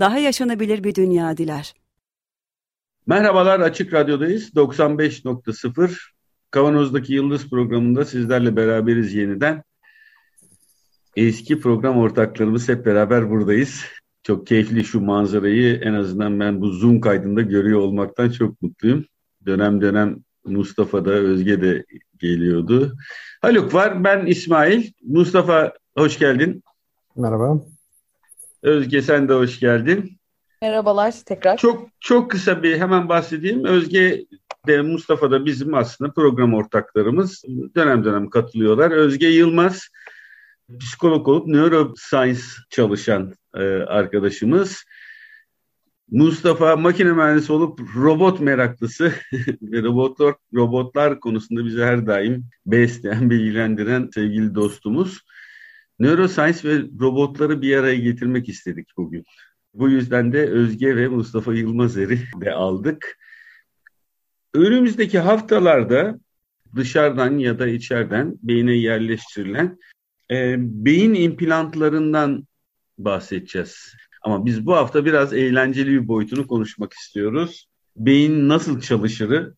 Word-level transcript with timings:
daha 0.00 0.18
yaşanabilir 0.18 0.84
bir 0.84 0.94
dünya 0.94 1.36
diler. 1.36 1.74
Merhabalar 3.06 3.60
Açık 3.60 3.92
Radyo'dayız. 3.92 4.50
95.0 4.54 5.98
Kavanoz'daki 6.50 7.12
Yıldız 7.12 7.50
programında 7.50 8.04
sizlerle 8.04 8.56
beraberiz 8.56 9.14
yeniden. 9.14 9.62
Eski 11.16 11.60
program 11.60 11.98
ortaklarımız 11.98 12.68
hep 12.68 12.86
beraber 12.86 13.30
buradayız. 13.30 13.84
Çok 14.22 14.46
keyifli 14.46 14.84
şu 14.84 15.00
manzarayı 15.00 15.80
en 15.82 15.94
azından 15.94 16.40
ben 16.40 16.60
bu 16.60 16.70
Zoom 16.70 17.00
kaydında 17.00 17.42
görüyor 17.42 17.80
olmaktan 17.80 18.30
çok 18.30 18.62
mutluyum. 18.62 19.04
Dönem 19.46 19.80
dönem 19.80 20.16
Mustafa 20.44 21.04
da 21.04 21.10
Özge 21.10 21.62
de 21.62 21.84
geliyordu. 22.18 22.96
Haluk 23.40 23.74
var, 23.74 24.04
ben 24.04 24.26
İsmail. 24.26 24.92
Mustafa 25.02 25.72
hoş 25.96 26.18
geldin. 26.18 26.62
Merhaba. 27.16 27.71
Özge 28.62 29.02
sen 29.02 29.28
de 29.28 29.32
hoş 29.32 29.60
geldin. 29.60 30.18
Merhabalar 30.62 31.14
tekrar. 31.26 31.56
Çok 31.56 31.88
çok 32.00 32.30
kısa 32.30 32.62
bir 32.62 32.78
hemen 32.78 33.08
bahsedeyim. 33.08 33.64
Özge 33.64 34.24
de 34.66 34.82
Mustafa 34.82 35.30
da 35.30 35.46
bizim 35.46 35.74
aslında 35.74 36.12
program 36.12 36.54
ortaklarımız. 36.54 37.44
Dönem 37.76 38.04
dönem 38.04 38.30
katılıyorlar. 38.30 38.90
Özge 38.90 39.28
Yılmaz 39.28 39.88
psikolog 40.80 41.28
olup 41.28 41.46
neuroscience 41.46 42.40
çalışan 42.70 43.34
e, 43.54 43.62
arkadaşımız. 43.72 44.84
Mustafa 46.10 46.76
makine 46.76 47.12
mühendisi 47.12 47.52
olup 47.52 47.80
robot 47.96 48.40
meraklısı 48.40 49.12
ve 49.62 49.82
robotlar, 49.82 50.34
robotlar 50.54 51.20
konusunda 51.20 51.64
bizi 51.64 51.82
her 51.82 52.06
daim 52.06 52.44
besleyen, 52.66 53.30
bilgilendiren 53.30 54.10
sevgili 54.14 54.54
dostumuz. 54.54 55.20
Neuroscience 55.98 56.68
ve 56.68 56.82
robotları 57.00 57.62
bir 57.62 57.76
araya 57.76 57.96
getirmek 57.96 58.48
istedik 58.48 58.88
bugün. 58.96 59.24
Bu 59.74 59.88
yüzden 59.88 60.32
de 60.32 60.50
Özge 60.50 60.96
ve 60.96 61.08
Mustafa 61.08 61.54
Yılmazer'i 61.54 62.18
de 62.40 62.52
aldık. 62.52 63.18
Önümüzdeki 64.54 65.18
haftalarda 65.18 66.18
dışarıdan 66.76 67.38
ya 67.38 67.58
da 67.58 67.68
içeriden 67.68 68.38
beyne 68.42 68.74
yerleştirilen 68.74 69.78
e, 70.30 70.54
beyin 70.58 71.14
implantlarından 71.14 72.46
bahsedeceğiz. 72.98 73.94
Ama 74.22 74.46
biz 74.46 74.66
bu 74.66 74.76
hafta 74.76 75.04
biraz 75.04 75.32
eğlenceli 75.32 75.90
bir 75.90 76.08
boyutunu 76.08 76.46
konuşmak 76.46 76.92
istiyoruz. 76.92 77.68
Beyin 77.96 78.48
nasıl 78.48 78.80
çalışırı, 78.80 79.54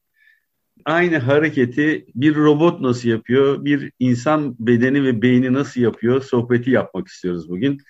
aynı 0.84 1.18
hareketi 1.18 2.06
bir 2.14 2.36
robot 2.36 2.80
nasıl 2.80 3.08
yapıyor, 3.08 3.64
bir 3.64 3.92
insan 3.98 4.56
bedeni 4.58 5.04
ve 5.04 5.22
beyni 5.22 5.52
nasıl 5.52 5.80
yapıyor 5.80 6.22
sohbeti 6.22 6.70
yapmak 6.70 7.08
istiyoruz 7.08 7.48
bugün. 7.48 7.80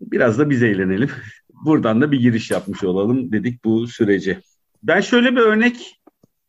Biraz 0.00 0.38
da 0.38 0.50
biz 0.50 0.62
eğlenelim. 0.62 1.10
Buradan 1.64 2.00
da 2.00 2.12
bir 2.12 2.20
giriş 2.20 2.50
yapmış 2.50 2.84
olalım 2.84 3.32
dedik 3.32 3.64
bu 3.64 3.86
sürece. 3.86 4.40
Ben 4.82 5.00
şöyle 5.00 5.32
bir 5.32 5.40
örnek 5.40 6.00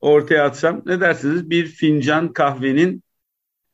ortaya 0.01 0.46
atsam 0.46 0.81
ne 0.85 1.01
dersiniz? 1.01 1.50
Bir 1.50 1.66
fincan 1.66 2.34
kahvenin 2.34 3.03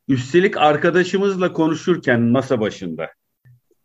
üstelik 0.08 0.56
arkadaşımızla 0.56 1.52
konuşurken 1.52 2.20
masa 2.20 2.60
başında 2.60 3.08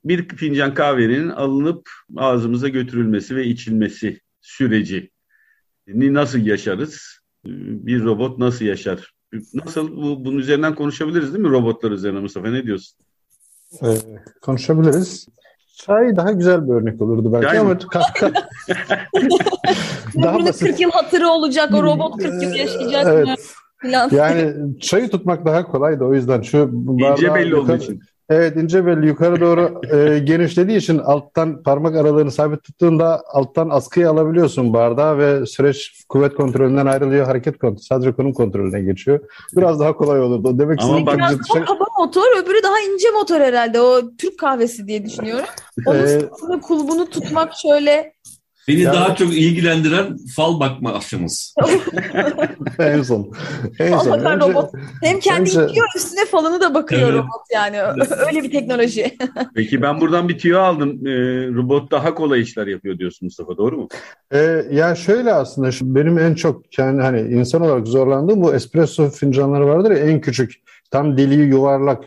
bir 0.05 0.27
fincan 0.27 0.73
kahvenin 0.73 1.29
alınıp 1.29 1.89
ağzımıza 2.17 2.67
götürülmesi 2.67 3.35
ve 3.35 3.45
içilmesi 3.45 4.19
süreci 4.41 5.11
nasıl 5.87 6.39
yaşarız? 6.39 7.20
Bir 7.45 8.03
robot 8.03 8.37
nasıl 8.37 8.65
yaşar? 8.65 9.13
Nasıl 9.53 9.97
bu, 9.97 10.25
bunun 10.25 10.37
üzerinden 10.37 10.75
konuşabiliriz 10.75 11.33
değil 11.33 11.45
mi 11.45 11.51
robotlar 11.51 11.91
üzerine 11.91 12.19
Mustafa 12.19 12.47
ne 12.47 12.63
diyorsun? 12.63 12.97
Ee, 13.83 13.97
konuşabiliriz. 14.41 15.27
Çay 15.75 16.15
daha 16.15 16.31
güzel 16.31 16.67
bir 16.67 16.73
örnek 16.73 17.01
olurdu 17.01 17.33
belki 17.33 17.47
Çay 17.47 17.57
ama 17.57 17.79
daha 20.23 20.45
basit. 20.45 20.67
40 20.67 20.79
yıl 20.79 20.91
hatırı 20.91 21.27
olacak 21.27 21.73
o 21.73 21.83
robot 21.83 22.17
40 22.17 22.43
yıl 22.43 22.53
yaşayacak 22.53 23.05
evet. 23.07 23.27
mı? 23.27 23.35
Yani 24.11 24.53
çayı 24.79 25.09
tutmak 25.09 25.45
daha 25.45 25.67
kolaydı 25.67 26.03
o 26.03 26.13
yüzden 26.13 26.41
şu 26.41 26.71
ince 27.11 27.33
belli 27.33 27.55
olduğu 27.55 27.75
için. 27.75 28.01
Evet 28.31 28.57
ince 28.57 28.85
belli 28.85 29.07
yukarı 29.07 29.41
doğru 29.41 29.81
e, 29.95 30.19
genişlediği 30.19 30.77
için 30.77 30.97
alttan 30.97 31.63
parmak 31.63 31.95
aralarını 31.95 32.31
sabit 32.31 32.63
tuttuğunda 32.63 33.23
alttan 33.31 33.69
askıyı 33.69 34.09
alabiliyorsun 34.09 34.73
bardağı 34.73 35.17
ve 35.17 35.45
süreç 35.45 36.05
kuvvet 36.09 36.33
kontrolünden 36.33 36.85
ayrılıyor 36.85 37.25
hareket 37.25 37.59
kontrolü 37.59 37.83
sadece 37.83 38.11
konum 38.11 38.33
kontrolüne 38.33 38.81
geçiyor. 38.81 39.19
Biraz 39.57 39.79
daha 39.79 39.95
kolay 39.95 40.21
olurdu. 40.21 40.59
Demek 40.59 40.79
Ama 40.81 41.05
bak, 41.05 41.17
biraz 41.17 41.39
daha 41.55 41.65
kaba 41.65 41.85
motor 41.99 42.43
öbürü 42.43 42.63
daha 42.63 42.79
ince 42.79 43.09
motor 43.09 43.39
herhalde 43.39 43.81
o 43.81 44.01
Türk 44.17 44.39
kahvesi 44.39 44.87
diye 44.87 45.05
düşünüyorum. 45.05 45.45
Onun 45.85 46.07
ee, 46.07 46.61
kulbunu 46.61 47.09
tutmak 47.09 47.53
şöyle 47.61 48.13
Beni 48.67 48.81
ya. 48.81 48.93
daha 48.93 49.15
çok 49.15 49.33
ilgilendiren 49.33 50.17
fal 50.35 50.59
bakma 50.59 50.93
aşamız. 50.93 51.55
en 52.79 53.01
son. 53.01 53.31
En 53.79 53.97
son. 53.97 54.19
Önce, 54.19 54.45
robot. 54.45 54.71
Hem 55.03 55.19
kendi 55.19 55.41
önce... 55.41 55.59
yıkıyor 55.59 55.87
üstüne 55.95 56.25
falını 56.25 56.61
da 56.61 56.73
bakıyor 56.73 57.01
evet. 57.01 57.13
robot 57.13 57.41
yani. 57.53 57.81
Öyle 58.27 58.43
bir 58.43 58.51
teknoloji. 58.51 59.17
Peki 59.55 59.81
ben 59.81 60.01
buradan 60.01 60.29
bir 60.29 60.37
tüyo 60.37 60.59
aldım. 60.59 61.07
Ee, 61.07 61.11
robot 61.47 61.91
daha 61.91 62.15
kolay 62.15 62.41
işler 62.41 62.67
yapıyor 62.67 62.97
diyorsun 62.97 63.25
Mustafa 63.25 63.57
doğru 63.57 63.77
mu? 63.77 63.87
Ee, 64.33 64.65
ya 64.71 64.95
şöyle 64.95 65.33
aslında 65.33 65.71
şu, 65.71 65.95
benim 65.95 66.19
en 66.19 66.33
çok 66.33 66.77
yani 66.77 67.01
hani 67.01 67.21
insan 67.21 67.61
olarak 67.61 67.87
zorlandığım 67.87 68.41
bu 68.41 68.55
espresso 68.55 69.09
fincanları 69.09 69.67
vardır 69.67 69.91
ya 69.91 69.97
en 69.97 70.21
küçük. 70.21 70.51
Tam 70.91 71.17
deliği 71.17 71.47
yuvarlak 71.47 72.03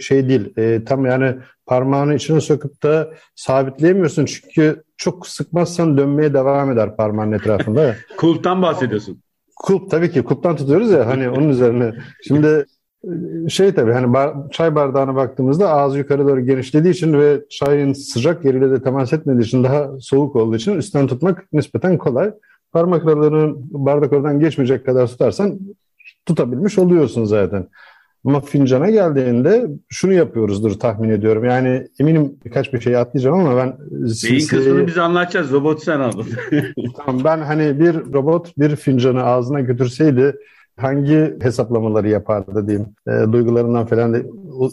şey 0.00 0.28
değil. 0.28 0.52
E, 0.56 0.84
tam 0.84 1.06
yani 1.06 1.34
parmağını 1.66 2.14
içine 2.14 2.40
sokup 2.40 2.82
da 2.82 3.10
sabitleyemiyorsun 3.34 4.24
çünkü 4.24 4.82
çok 5.00 5.26
sıkmazsan 5.26 5.98
dönmeye 5.98 6.34
devam 6.34 6.72
eder 6.72 6.96
parmağın 6.96 7.32
etrafında. 7.32 7.94
Kulptan 8.16 8.62
bahsediyorsun. 8.62 9.22
Kulp 9.56 9.90
tabii 9.90 10.10
ki 10.10 10.22
kulptan 10.24 10.56
tutuyoruz 10.56 10.90
ya 10.90 11.06
hani 11.06 11.28
onun 11.28 11.48
üzerine. 11.48 11.94
Şimdi 12.28 12.66
şey 13.48 13.74
tabii 13.74 13.92
hani 13.92 14.12
bar, 14.12 14.34
çay 14.50 14.74
bardağına 14.74 15.14
baktığımızda 15.14 15.70
ağzı 15.70 15.98
yukarı 15.98 16.28
doğru 16.28 16.40
genişlediği 16.40 16.94
için 16.94 17.12
ve 17.12 17.40
çayın 17.50 17.92
sıcak 17.92 18.44
yeriyle 18.44 18.70
de 18.70 18.82
temas 18.82 19.12
etmediği 19.12 19.44
için 19.44 19.64
daha 19.64 19.90
soğuk 20.00 20.36
olduğu 20.36 20.56
için 20.56 20.76
üstten 20.76 21.06
tutmak 21.06 21.52
nispeten 21.52 21.98
kolay. 21.98 22.32
Parmak 22.72 23.04
aralarının 23.04 23.56
bardak 23.70 24.12
oradan 24.12 24.40
geçmeyecek 24.40 24.86
kadar 24.86 25.06
tutarsan 25.06 25.58
tutabilmiş 26.26 26.78
oluyorsun 26.78 27.24
zaten. 27.24 27.68
Ama 28.24 28.40
fincana 28.40 28.90
geldiğinde 28.90 29.66
şunu 29.88 30.12
yapıyoruzdur 30.12 30.78
tahmin 30.78 31.08
ediyorum. 31.08 31.44
Yani 31.44 31.88
eminim 32.00 32.38
birkaç 32.44 32.72
bir 32.72 32.80
şey 32.80 32.96
atlayacağım 32.96 33.40
ama 33.40 33.56
ben... 33.56 33.76
Beyin 33.90 34.46
kısmını 34.46 34.86
biz 34.86 34.98
anlatacağız. 34.98 35.52
Robot 35.52 35.82
sen 35.82 36.00
aldın. 36.00 36.26
tamam 36.96 37.24
ben 37.24 37.38
hani 37.38 37.80
bir 37.80 37.94
robot 37.94 38.58
bir 38.58 38.76
fincanı 38.76 39.22
ağzına 39.22 39.60
götürseydi 39.60 40.36
hangi 40.76 41.36
hesaplamaları 41.40 42.08
yapardı 42.08 42.66
diyeyim. 42.66 42.88
E, 43.08 43.32
duygularından 43.32 43.86
falan 43.86 44.14
da 44.14 44.18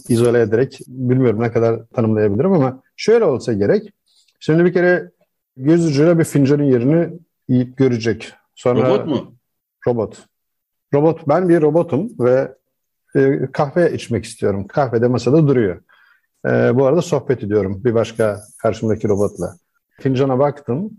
izole 0.10 0.42
ederek 0.42 0.80
bilmiyorum 0.88 1.42
ne 1.42 1.52
kadar 1.52 1.86
tanımlayabilirim 1.86 2.54
ama 2.54 2.82
şöyle 2.98 3.26
olsa 3.26 3.54
gerek. 3.54 3.94
Şimdi 4.40 4.66
bir 4.66 4.74
kere 4.74 5.12
göz 5.58 5.86
ucuyla 5.86 6.20
bir 6.20 6.24
fincanın 6.24 6.64
yerini 6.64 7.10
yiyip 7.50 7.78
görecek. 7.78 8.34
Sonra 8.56 8.90
robot 8.90 9.08
mu? 9.08 9.34
Robot. 9.88 10.18
Robot. 10.94 11.28
Ben 11.28 11.50
bir 11.50 11.62
robotum 11.62 12.10
ve 12.20 12.52
e, 13.18 13.52
kahve 13.52 13.94
içmek 13.94 14.26
istiyorum. 14.26 14.68
Kahve 14.68 15.02
de 15.02 15.08
masada 15.08 15.48
duruyor. 15.48 15.82
E, 16.46 16.50
bu 16.76 16.86
arada 16.86 17.02
sohbet 17.02 17.44
ediyorum 17.44 17.82
bir 17.86 17.94
başka 17.94 18.40
karşımdaki 18.62 19.10
robotla. 19.10 19.56
Fincana 20.00 20.40
baktım 20.40 20.92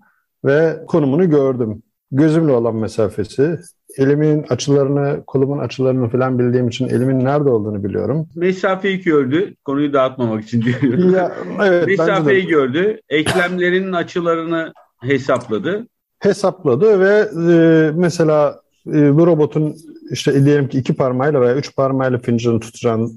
ve 0.45 0.85
konumunu 0.87 1.31
gördüm. 1.31 1.83
Gözümle 2.13 2.53
olan 2.53 2.77
mesafesi, 2.77 3.59
elimin 3.97 4.47
açılarını, 4.49 5.23
kolumun 5.27 5.59
açılarını 5.59 6.09
falan 6.09 6.39
bildiğim 6.39 6.69
için 6.69 6.89
elimin 6.89 7.25
nerede 7.25 7.49
olduğunu 7.49 7.85
biliyorum. 7.85 8.29
Mesafeyi 8.35 9.01
gördü. 9.01 9.55
Konuyu 9.65 9.93
dağıtmamak 9.93 10.45
için 10.45 10.63
diyorum. 10.63 11.15
Ya, 11.15 11.33
evet, 11.65 11.87
Mesafeyi 11.87 12.47
gördü. 12.47 13.01
Eklemlerinin 13.09 13.93
açılarını 13.93 14.73
hesapladı. 15.01 15.87
Hesapladı 16.19 17.01
ve 17.01 17.29
e, 17.53 17.91
mesela 17.95 18.61
e, 18.95 19.19
bu 19.19 19.27
robotun 19.27 19.77
işte 20.11 20.45
diyelim 20.45 20.69
ki 20.69 20.79
iki 20.79 20.95
parmağıyla 20.95 21.41
veya 21.41 21.55
üç 21.55 21.77
parmağıyla 21.77 22.19
fincanı 22.19 22.61
tutacağını 22.61 23.11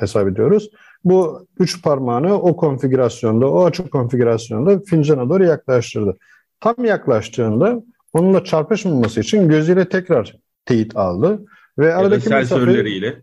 hesap 0.00 0.28
ediyoruz. 0.28 0.70
bu 1.04 1.46
üç 1.58 1.82
parmağını 1.82 2.34
o 2.34 2.56
konfigürasyonda, 2.56 3.50
o 3.50 3.64
açı 3.64 3.90
konfigürasyonda 3.90 4.80
fincana 4.80 5.28
doğru 5.28 5.44
yaklaştırdı. 5.44 6.16
Tam 6.60 6.84
yaklaştığında 6.84 7.82
onunla 8.12 8.44
çarpışmaması 8.44 9.20
için 9.20 9.48
gözüyle 9.48 9.88
tekrar 9.88 10.36
teyit 10.64 10.96
aldı. 10.96 11.42
Ve 11.78 11.94
aradaki 11.94 12.28
sensörleriyle. 12.28 13.22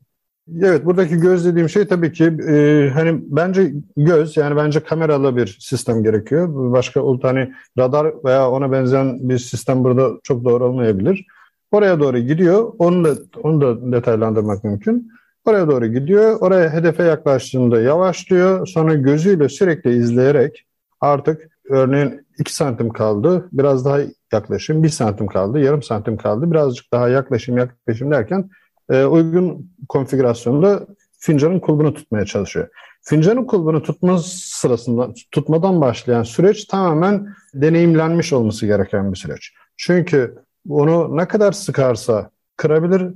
Evet 0.62 0.86
buradaki 0.86 1.18
göz 1.18 1.46
dediğim 1.46 1.70
şey 1.70 1.88
tabii 1.88 2.12
ki 2.12 2.24
e, 2.24 2.90
hani 2.94 3.20
bence 3.24 3.74
göz 3.98 4.38
yani 4.38 4.56
bence 4.56 4.80
kameralı 4.80 5.36
bir 5.36 5.58
sistem 5.60 6.04
gerekiyor. 6.04 6.50
Başka 6.54 7.02
hani 7.22 7.54
radar 7.78 8.14
veya 8.26 8.50
ona 8.50 8.72
benzeyen 8.72 9.30
bir 9.30 9.38
sistem 9.38 9.84
burada 9.84 10.12
çok 10.24 10.46
doğru 10.46 10.66
olmayabilir. 10.66 11.26
Oraya 11.72 12.00
doğru 12.00 12.20
gidiyor. 12.20 12.74
Onu 12.80 13.04
da 13.04 13.16
onu 13.44 13.62
da 13.62 13.92
detaylandırmak 13.92 14.64
mümkün. 14.64 15.12
Oraya 15.46 15.68
doğru 15.68 15.88
gidiyor. 15.88 16.38
Oraya 16.40 16.74
hedefe 16.74 17.04
yaklaştığında 17.04 17.82
yavaşlıyor. 17.82 18.68
Sonra 18.68 18.94
gözüyle 18.94 19.50
sürekli 19.50 19.98
izleyerek 19.98 20.66
artık 21.02 21.50
örneğin 21.70 22.28
2 22.40 22.56
santim 22.56 22.90
kaldı. 22.90 23.50
Biraz 23.52 23.86
daha 23.86 24.00
yaklaşım. 24.34 24.84
1 24.84 24.90
santim 24.90 25.28
kaldı. 25.28 25.60
Yarım 25.60 25.84
santim 25.84 26.18
kaldı. 26.18 26.52
Birazcık 26.52 26.94
daha 26.94 27.10
yaklaşım 27.10 27.58
yaklaşım 27.58 28.12
derken 28.12 28.50
e, 28.90 29.06
uygun 29.06 29.72
konfigürasyonda 29.90 30.88
fincanın 31.20 31.60
kulbunu 31.60 31.94
tutmaya 31.94 32.26
çalışıyor. 32.26 32.68
Fincanın 33.02 33.46
kulbunu 33.46 33.84
tutma 33.84 34.18
sırasında 34.24 35.10
tutmadan 35.32 35.82
başlayan 35.82 36.24
süreç 36.24 36.66
tamamen 36.66 37.28
deneyimlenmiş 37.54 38.34
olması 38.34 38.66
gereken 38.66 39.12
bir 39.12 39.18
süreç. 39.18 39.54
Çünkü 39.78 40.36
onu 40.70 41.18
ne 41.18 41.28
kadar 41.28 41.52
sıkarsa 41.52 42.30
kırabilir 42.58 43.14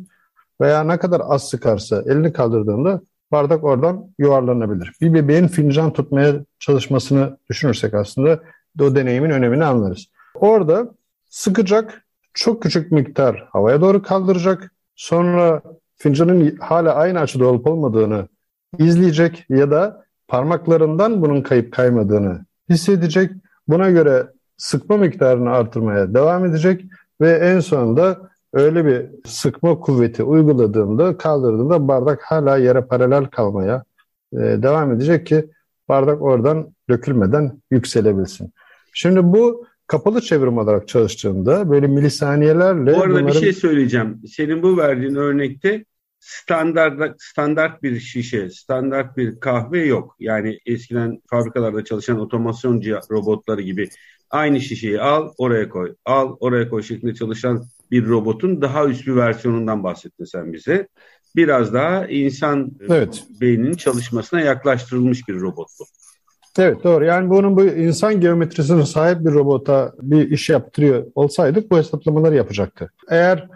veya 0.61 0.83
ne 0.83 0.97
kadar 0.97 1.21
az 1.25 1.49
sıkarsa 1.49 2.03
elini 2.05 2.33
kaldırdığında 2.33 3.01
bardak 3.31 3.63
oradan 3.63 4.05
yuvarlanabilir. 4.17 4.91
Bir 5.01 5.13
bebeğin 5.13 5.47
fincan 5.47 5.93
tutmaya 5.93 6.35
çalışmasını 6.59 7.37
düşünürsek 7.49 7.93
aslında 7.93 8.39
o 8.81 8.95
deneyimin 8.95 9.29
önemini 9.29 9.65
anlarız. 9.65 10.05
Orada 10.35 10.93
sıkacak, 11.29 12.03
çok 12.33 12.63
küçük 12.63 12.91
miktar 12.91 13.47
havaya 13.51 13.81
doğru 13.81 14.01
kaldıracak, 14.01 14.71
sonra 14.95 15.61
fincanın 15.97 16.57
hala 16.57 16.95
aynı 16.95 17.19
açıda 17.19 17.45
olup 17.45 17.67
olmadığını 17.67 18.27
izleyecek 18.77 19.45
ya 19.49 19.71
da 19.71 20.05
parmaklarından 20.27 21.21
bunun 21.21 21.41
kayıp 21.41 21.73
kaymadığını 21.73 22.45
hissedecek. 22.69 23.31
Buna 23.67 23.89
göre 23.89 24.27
sıkma 24.57 24.97
miktarını 24.97 25.49
artırmaya 25.49 26.13
devam 26.13 26.45
edecek 26.45 26.85
ve 27.23 27.31
en 27.31 27.59
sonunda 27.59 28.29
öyle 28.53 28.85
bir 28.85 29.05
sıkma 29.25 29.79
kuvveti 29.79 30.23
uyguladığında, 30.23 31.17
kaldırdığında 31.17 31.87
bardak 31.87 32.21
hala 32.21 32.57
yere 32.57 32.81
paralel 32.81 33.25
kalmaya 33.25 33.83
e, 34.33 34.37
devam 34.37 34.91
edecek 34.91 35.27
ki 35.27 35.45
bardak 35.89 36.21
oradan 36.21 36.73
dökülmeden 36.89 37.61
yükselebilsin. 37.71 38.53
Şimdi 38.93 39.23
bu 39.23 39.65
kapalı 39.87 40.21
çevrim 40.21 40.57
olarak 40.57 40.87
çalıştığında 40.87 41.69
böyle 41.69 41.87
milisaniyelerle... 41.87 42.93
Bu 42.93 43.01
arada 43.01 43.09
bunların... 43.09 43.27
bir 43.27 43.33
şey 43.33 43.53
söyleyeceğim. 43.53 44.21
Senin 44.27 44.63
bu 44.63 44.77
verdiğin 44.77 45.15
örnekte 45.15 45.85
standart 46.19 47.21
standart 47.21 47.83
bir 47.83 47.99
şişe, 47.99 48.49
standart 48.49 49.17
bir 49.17 49.39
kahve 49.39 49.85
yok. 49.85 50.15
Yani 50.19 50.59
eskiden 50.65 51.21
fabrikalarda 51.29 51.83
çalışan 51.83 52.19
otomasyon 52.19 52.81
robotları 53.11 53.61
gibi 53.61 53.89
aynı 54.33 54.61
şişeyi 54.61 55.01
al, 55.01 55.29
oraya 55.37 55.69
koy, 55.69 55.93
al, 56.05 56.35
oraya 56.39 56.69
koy 56.69 56.83
şeklinde 56.83 57.13
çalışan 57.13 57.65
bir 57.91 58.07
robotun 58.07 58.61
daha 58.61 58.85
üst 58.85 59.07
bir 59.07 59.15
versiyonundan 59.15 59.83
bahsettin 59.83 60.25
sen 60.25 60.53
bize. 60.53 60.87
Biraz 61.35 61.73
daha 61.73 62.07
insan 62.07 62.71
evet. 62.89 63.23
beyninin 63.41 63.73
çalışmasına 63.73 64.41
yaklaştırılmış 64.41 65.27
bir 65.27 65.41
robot 65.41 65.67
bu. 65.79 65.83
Evet 66.57 66.83
doğru. 66.83 67.05
Yani 67.05 67.29
bunun 67.29 67.57
bu 67.57 67.63
insan 67.63 68.21
geometrisine 68.21 68.85
sahip 68.85 69.25
bir 69.25 69.31
robota 69.31 69.93
bir 70.01 70.31
iş 70.31 70.49
yaptırıyor 70.49 71.05
olsaydık 71.15 71.71
bu 71.71 71.77
hesaplamaları 71.77 72.35
yapacaktı. 72.35 72.91
Eğer 73.09 73.47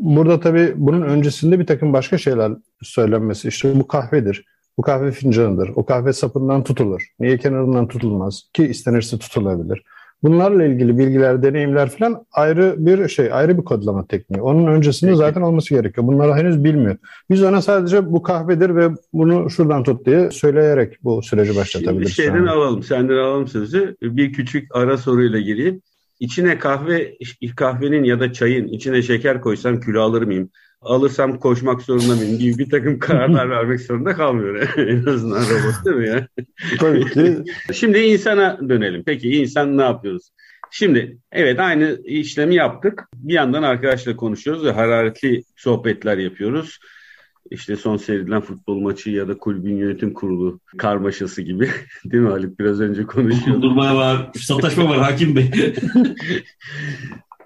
burada 0.00 0.40
tabii 0.40 0.72
bunun 0.76 1.02
öncesinde 1.02 1.58
bir 1.58 1.66
takım 1.66 1.92
başka 1.92 2.18
şeyler 2.18 2.52
söylenmesi 2.82 3.48
işte 3.48 3.80
bu 3.80 3.86
kahvedir. 3.86 4.44
Bu 4.78 4.82
kahve 4.82 5.12
fincanıdır. 5.12 5.70
O 5.74 5.86
kahve 5.86 6.12
sapından 6.12 6.64
tutulur. 6.64 7.08
Niye 7.20 7.38
kenarından 7.38 7.88
tutulmaz? 7.88 8.42
Ki 8.52 8.64
istenirse 8.64 9.18
tutulabilir. 9.18 9.82
Bunlarla 10.22 10.64
ilgili 10.64 10.98
bilgiler, 10.98 11.42
deneyimler 11.42 11.90
falan 11.90 12.26
ayrı 12.32 12.74
bir 12.78 13.08
şey, 13.08 13.32
ayrı 13.32 13.58
bir 13.58 13.64
kodlama 13.64 14.06
tekniği. 14.06 14.42
Onun 14.42 14.66
öncesinde 14.66 15.10
Peki. 15.10 15.18
zaten 15.18 15.40
olması 15.40 15.74
gerekiyor. 15.74 16.06
Bunları 16.06 16.34
henüz 16.34 16.64
bilmiyor. 16.64 16.96
Biz 17.30 17.42
ona 17.42 17.62
sadece 17.62 18.12
bu 18.12 18.22
kahvedir 18.22 18.76
ve 18.76 18.88
bunu 19.12 19.50
şuradan 19.50 19.82
tut 19.82 20.06
diye 20.06 20.30
söyleyerek 20.30 21.04
bu 21.04 21.22
süreci 21.22 21.56
başlatabiliriz. 21.56 22.14
Şimdi 22.14 22.28
şeyden 22.28 22.46
alalım, 22.46 22.82
senden 22.82 23.16
alalım 23.16 23.46
sözü. 23.46 23.96
Bir 24.02 24.32
küçük 24.32 24.76
ara 24.76 24.96
soruyla 24.96 25.40
gireyim. 25.40 25.82
İçine 26.20 26.58
kahve, 26.58 27.14
kahvenin 27.56 28.04
ya 28.04 28.20
da 28.20 28.32
çayın 28.32 28.68
içine 28.68 29.02
şeker 29.02 29.40
koysam 29.40 29.80
kilo 29.80 30.00
alır 30.00 30.22
mıyım? 30.22 30.50
Alırsam 30.86 31.38
koşmak 31.38 31.82
zorunda 31.82 32.16
mıyım 32.16 32.38
gibi 32.38 32.58
bir 32.58 32.70
takım 32.70 32.98
kararlar 32.98 33.50
vermek 33.50 33.80
zorunda 33.80 34.14
kalmıyor. 34.14 34.68
en 34.76 35.06
azından 35.06 35.40
robot 35.40 35.84
değil 35.84 35.96
mi 35.96 36.08
ya? 36.08 36.28
Tabii 36.78 37.10
ki. 37.10 37.44
Şimdi 37.72 37.98
insana 37.98 38.58
dönelim. 38.68 39.02
Peki 39.06 39.30
insan 39.30 39.78
ne 39.78 39.82
yapıyoruz? 39.82 40.30
Şimdi 40.70 41.18
evet 41.32 41.60
aynı 41.60 42.00
işlemi 42.04 42.54
yaptık. 42.54 43.08
Bir 43.14 43.34
yandan 43.34 43.62
arkadaşla 43.62 44.16
konuşuyoruz 44.16 44.64
ve 44.64 44.70
hararetli 44.70 45.42
sohbetler 45.56 46.18
yapıyoruz. 46.18 46.78
İşte 47.50 47.76
son 47.76 47.96
seyredilen 47.96 48.40
futbol 48.40 48.80
maçı 48.80 49.10
ya 49.10 49.28
da 49.28 49.38
kulübün 49.38 49.76
yönetim 49.76 50.12
kurulu 50.12 50.60
karmaşası 50.78 51.42
gibi. 51.42 51.70
Değil 52.04 52.22
mi 52.22 52.30
Haluk? 52.30 52.58
Biraz 52.58 52.80
önce 52.80 53.02
konuşuyorduk. 53.02 53.62
Durma 53.62 53.96
var, 53.96 54.30
sataşma 54.34 54.88
var 54.88 54.98
Hakim 54.98 55.36
Bey. 55.36 55.50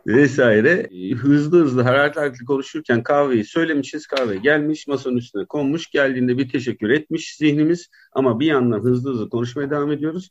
Vesaire 0.06 0.88
hızlı 1.14 1.64
hızlı 1.64 1.82
hararetli 1.82 2.44
konuşurken 2.44 3.02
kahveyi 3.02 3.44
söylemişiz 3.44 4.06
kahve 4.06 4.36
gelmiş 4.36 4.86
masanın 4.86 5.16
üstüne 5.16 5.44
konmuş 5.44 5.90
geldiğinde 5.90 6.38
bir 6.38 6.48
teşekkür 6.48 6.90
etmiş 6.90 7.36
zihnimiz 7.36 7.90
ama 8.12 8.40
bir 8.40 8.46
yandan 8.46 8.80
hızlı 8.80 9.10
hızlı 9.10 9.30
konuşmaya 9.30 9.70
devam 9.70 9.92
ediyoruz. 9.92 10.30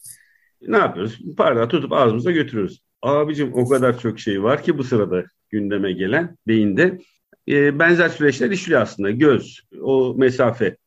Ne 0.62 0.78
yapıyoruz? 0.78 1.20
Bardağı 1.38 1.68
tutup 1.68 1.94
ağzımıza 1.94 2.32
götürüyoruz. 2.32 2.82
Abicim 3.02 3.54
o 3.54 3.70
kadar 3.70 4.00
çok 4.00 4.20
şey 4.20 4.44
var 4.44 4.64
ki 4.64 4.78
bu 4.78 4.84
sırada 4.84 5.24
gündeme 5.50 5.92
gelen 5.92 6.38
beyinde. 6.48 7.00
E, 7.48 7.80
benzer 7.80 8.10
süreçler 8.10 8.52
işliyor 8.52 8.82
aslında. 8.82 9.12
Göz, 9.12 9.62
o 9.82 10.16
mesafe. 10.18 10.78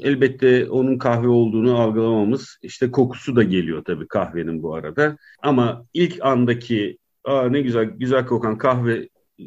Elbette 0.00 0.70
onun 0.70 0.98
kahve 0.98 1.28
olduğunu 1.28 1.78
algılamamız, 1.80 2.58
işte 2.62 2.90
kokusu 2.90 3.36
da 3.36 3.42
geliyor 3.42 3.84
tabii 3.84 4.08
kahvenin 4.08 4.62
bu 4.62 4.74
arada. 4.74 5.16
Ama 5.42 5.86
ilk 5.94 6.24
andaki 6.24 6.98
Aa, 7.24 7.48
ne 7.48 7.60
güzel 7.60 7.84
güzel 7.84 8.26
kokan 8.26 8.58
kahve 8.58 9.08
e, 9.38 9.44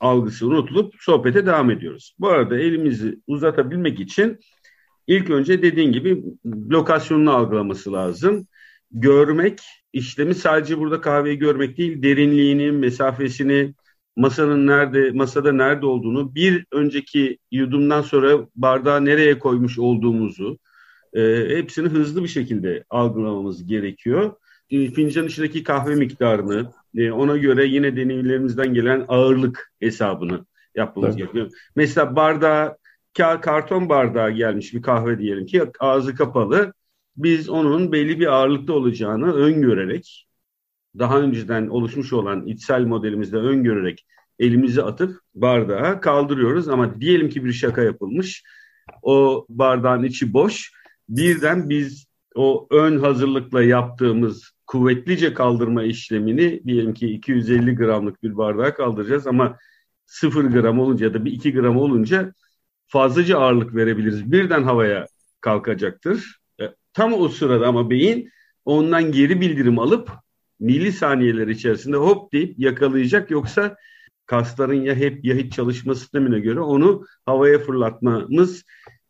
algısı 0.00 0.46
unutulup 0.46 0.94
sohbete 1.00 1.46
devam 1.46 1.70
ediyoruz. 1.70 2.14
Bu 2.18 2.28
arada 2.28 2.58
elimizi 2.58 3.18
uzatabilmek 3.26 4.00
için 4.00 4.38
ilk 5.06 5.30
önce 5.30 5.62
dediğin 5.62 5.92
gibi 5.92 6.24
lokasyonunu 6.70 7.30
algılaması 7.32 7.92
lazım. 7.92 8.46
Görmek, 8.90 9.60
işlemi 9.92 10.34
sadece 10.34 10.78
burada 10.78 11.00
kahveyi 11.00 11.38
görmek 11.38 11.78
değil, 11.78 12.02
derinliğini, 12.02 12.72
mesafesini, 12.72 13.74
masanın 14.16 14.66
nerede, 14.66 15.10
masada 15.10 15.52
nerede 15.52 15.86
olduğunu, 15.86 16.34
bir 16.34 16.66
önceki 16.72 17.38
yudumdan 17.50 18.02
sonra 18.02 18.48
bardağı 18.56 19.04
nereye 19.04 19.38
koymuş 19.38 19.78
olduğumuzu, 19.78 20.58
e, 21.14 21.20
hepsini 21.48 21.88
hızlı 21.88 22.22
bir 22.22 22.28
şekilde 22.28 22.84
algılamamız 22.90 23.66
gerekiyor. 23.66 24.36
E, 24.74 24.90
fincan 24.90 25.26
içindeki 25.26 25.62
kahve 25.62 25.94
miktarını, 25.94 26.72
e, 26.96 27.12
ona 27.12 27.36
göre 27.36 27.66
yine 27.66 27.96
deneyimlerimizden 27.96 28.74
gelen 28.74 29.04
ağırlık 29.08 29.72
hesabını 29.80 30.46
yapmamız 30.74 31.10
evet. 31.10 31.18
gerekiyor. 31.18 31.50
Mesela 31.76 32.16
bardağı, 32.16 32.76
karton 33.16 33.88
bardağı 33.88 34.30
gelmiş 34.30 34.74
bir 34.74 34.82
kahve 34.82 35.18
diyelim 35.18 35.46
ki 35.46 35.62
ağzı 35.80 36.14
kapalı. 36.14 36.72
Biz 37.16 37.48
onun 37.48 37.92
belli 37.92 38.20
bir 38.20 38.26
ağırlıkta 38.26 38.72
olacağını 38.72 39.32
öngörerek, 39.32 40.26
daha 40.98 41.20
önceden 41.20 41.68
oluşmuş 41.68 42.12
olan 42.12 42.46
içsel 42.46 42.84
modelimizde 42.84 43.36
öngörerek 43.36 44.06
elimizi 44.38 44.82
atıp 44.82 45.20
bardağı 45.34 46.00
kaldırıyoruz. 46.00 46.68
Ama 46.68 47.00
diyelim 47.00 47.28
ki 47.28 47.44
bir 47.44 47.52
şaka 47.52 47.82
yapılmış. 47.82 48.42
O 49.02 49.46
bardağın 49.48 50.02
içi 50.02 50.32
boş. 50.32 50.72
Birden 51.08 51.68
biz 51.68 52.06
o 52.34 52.66
ön 52.70 52.98
hazırlıkla 52.98 53.62
yaptığımız 53.62 54.53
kuvvetlice 54.66 55.34
kaldırma 55.34 55.82
işlemini 55.82 56.64
diyelim 56.64 56.94
ki 56.94 57.06
250 57.08 57.74
gramlık 57.74 58.22
bir 58.22 58.36
bardağa 58.36 58.74
kaldıracağız 58.74 59.26
ama 59.26 59.58
0 60.06 60.44
gram 60.44 60.80
olunca 60.80 61.06
ya 61.06 61.14
da 61.14 61.24
bir 61.24 61.32
2 61.32 61.52
gram 61.52 61.76
olunca 61.76 62.32
fazlaca 62.86 63.38
ağırlık 63.38 63.74
verebiliriz. 63.74 64.32
Birden 64.32 64.62
havaya 64.62 65.06
kalkacaktır. 65.40 66.40
E, 66.60 66.64
tam 66.92 67.12
o 67.12 67.28
sırada 67.28 67.66
ama 67.66 67.90
beyin 67.90 68.30
ondan 68.64 69.12
geri 69.12 69.40
bildirim 69.40 69.78
alıp 69.78 70.10
milisaniyeler 70.60 71.48
içerisinde 71.48 71.96
hop 71.96 72.32
deyip 72.32 72.58
yakalayacak 72.58 73.30
yoksa 73.30 73.76
kasların 74.26 74.82
ya 74.82 74.94
hep 74.94 75.24
ya 75.24 75.34
hiç 75.34 75.52
çalışma 75.52 75.94
sistemine 75.94 76.40
göre 76.40 76.60
onu 76.60 77.04
havaya 77.26 77.58
fırlatmamız 77.58 78.64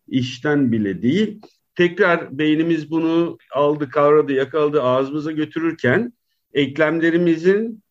işten 0.09 0.73
bile 0.73 1.03
değil. 1.03 1.41
Tekrar 1.75 2.39
beynimiz 2.39 2.91
bunu 2.91 3.39
aldı, 3.55 3.91
kavradı, 3.91 4.33
yakaladı, 4.33 4.83
ağzımıza 4.83 5.33
götürürken 5.33 6.13
eklemlerimizin, 6.53 7.83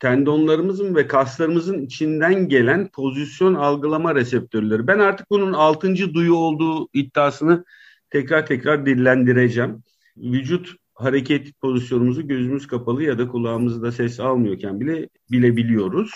tendonlarımızın 0.00 0.94
ve 0.94 1.06
kaslarımızın 1.06 1.82
içinden 1.82 2.48
gelen 2.48 2.88
pozisyon 2.88 3.54
algılama 3.54 4.14
reseptörleri. 4.14 4.86
Ben 4.86 4.98
artık 4.98 5.30
bunun 5.30 5.52
altıncı 5.52 6.14
duyu 6.14 6.34
olduğu 6.34 6.88
iddiasını 6.92 7.64
tekrar 8.10 8.46
tekrar 8.46 8.86
dillendireceğim. 8.86 9.82
Vücut 10.16 10.74
hareket 10.94 11.60
pozisyonumuzu 11.60 12.28
gözümüz 12.28 12.66
kapalı 12.66 13.02
ya 13.02 13.18
da 13.18 13.28
kulağımızda 13.28 13.92
ses 13.92 14.20
almıyorken 14.20 14.80
bile 14.80 15.08
bilebiliyoruz. 15.30 16.10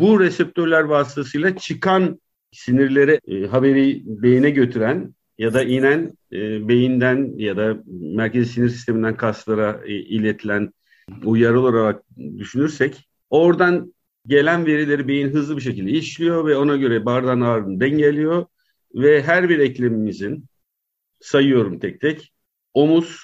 Bu 0.00 0.20
reseptörler 0.20 0.82
vasıtasıyla 0.82 1.56
çıkan 1.56 2.20
sinirlere 2.52 3.20
e, 3.28 3.46
haberi 3.46 4.02
beyine 4.04 4.50
götüren 4.50 5.14
ya 5.40 5.54
da 5.54 5.62
inen 5.62 6.12
e, 6.32 6.68
beyinden 6.68 7.32
ya 7.36 7.56
da 7.56 7.82
merkezi 7.86 8.52
sinir 8.52 8.68
sisteminden 8.68 9.16
kaslara 9.16 9.80
e, 9.86 9.92
iletilen 9.94 10.72
uyarı 11.24 11.60
olarak 11.60 12.02
düşünürsek 12.38 13.08
oradan 13.30 13.94
gelen 14.26 14.66
verileri 14.66 15.08
beyin 15.08 15.28
hızlı 15.28 15.56
bir 15.56 15.62
şekilde 15.62 15.90
işliyor 15.90 16.46
ve 16.46 16.56
ona 16.56 16.76
göre 16.76 17.04
bardağın 17.04 17.40
ağırlığını 17.40 17.80
dengeliyor 17.80 18.46
ve 18.94 19.22
her 19.22 19.48
bir 19.48 19.58
eklemimizin 19.58 20.44
sayıyorum 21.20 21.78
tek 21.78 22.00
tek 22.00 22.32
omuz, 22.74 23.20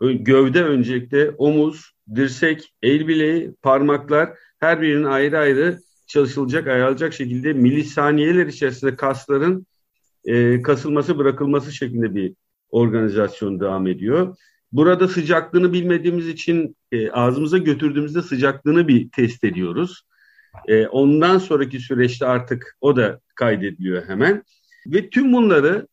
gövde 0.00 0.64
öncelikle 0.64 1.30
omuz, 1.30 1.92
dirsek, 2.14 2.74
el 2.82 3.08
bileği, 3.08 3.54
parmaklar 3.62 4.30
her 4.60 4.80
birinin 4.80 5.04
ayrı 5.04 5.38
ayrı 5.38 5.78
çalışılacak, 6.06 6.66
ayarlanacak 6.66 7.14
şekilde 7.14 7.52
milisaniyeler 7.52 8.46
içerisinde 8.46 8.96
kasların 8.96 9.66
e, 10.26 10.62
kasılması, 10.62 11.18
bırakılması 11.18 11.72
şeklinde 11.72 12.14
bir 12.14 12.34
organizasyon 12.70 13.60
devam 13.60 13.86
ediyor. 13.86 14.36
Burada 14.72 15.08
sıcaklığını 15.08 15.72
bilmediğimiz 15.72 16.28
için 16.28 16.76
e, 16.92 17.10
ağzımıza 17.10 17.58
götürdüğümüzde 17.58 18.22
sıcaklığını 18.22 18.88
bir 18.88 19.10
test 19.10 19.44
ediyoruz. 19.44 20.02
E, 20.68 20.86
ondan 20.86 21.38
sonraki 21.38 21.80
süreçte 21.80 22.26
artık 22.26 22.76
o 22.80 22.96
da 22.96 23.20
kaydediliyor 23.34 24.08
hemen. 24.08 24.42
Ve 24.86 25.10
tüm 25.10 25.32
bunları 25.32 25.86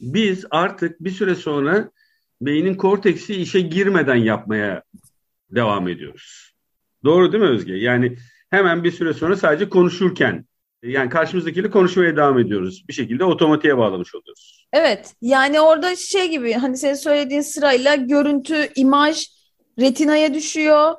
biz 0.00 0.44
artık 0.50 1.00
bir 1.00 1.10
süre 1.10 1.34
sonra 1.34 1.90
beynin 2.40 2.74
korteksi 2.74 3.34
işe 3.34 3.60
girmeden 3.60 4.16
yapmaya 4.16 4.82
devam 5.50 5.88
ediyoruz. 5.88 6.52
Doğru 7.04 7.32
değil 7.32 7.44
mi 7.44 7.50
Özge? 7.50 7.74
Yani 7.74 8.16
hemen 8.50 8.84
bir 8.84 8.90
süre 8.90 9.14
sonra 9.14 9.36
sadece 9.36 9.68
konuşurken 9.68 10.44
yani 10.90 11.08
karşımızdakiyle 11.08 11.70
konuşmaya 11.70 12.16
devam 12.16 12.38
ediyoruz. 12.38 12.84
Bir 12.88 12.92
şekilde 12.92 13.24
otomatiğe 13.24 13.78
bağlamış 13.78 14.14
oluyoruz. 14.14 14.66
Evet. 14.72 15.14
Yani 15.20 15.60
orada 15.60 15.96
şey 15.96 16.30
gibi 16.30 16.52
hani 16.52 16.76
senin 16.76 16.94
söylediğin 16.94 17.40
sırayla 17.40 17.94
görüntü, 17.94 18.68
imaj 18.76 19.26
retinaya 19.80 20.34
düşüyor. 20.34 20.94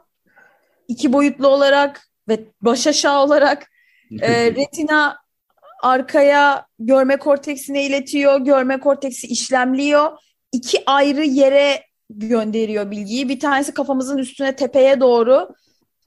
iki 0.87 1.13
boyutlu 1.13 1.47
olarak 1.47 2.07
ve 2.29 2.39
baş 2.61 2.87
aşağı 2.87 3.23
olarak 3.23 3.67
e, 4.21 4.51
retina 4.51 5.17
arkaya 5.83 6.65
görme 6.79 7.17
korteksine 7.17 7.85
iletiyor. 7.85 8.39
Görme 8.39 8.79
korteksi 8.79 9.27
işlemliyor. 9.27 10.11
İki 10.51 10.83
ayrı 10.85 11.23
yere 11.23 11.83
gönderiyor 12.09 12.91
bilgiyi. 12.91 13.29
Bir 13.29 13.39
tanesi 13.39 13.73
kafamızın 13.73 14.17
üstüne 14.17 14.55
tepeye 14.55 14.99
doğru 14.99 15.49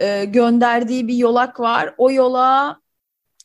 e, 0.01 0.25
gönderdiği 0.25 1.09
bir 1.09 1.15
yolak 1.15 1.61
var. 1.61 1.95
O 1.99 2.11
yola 2.11 2.80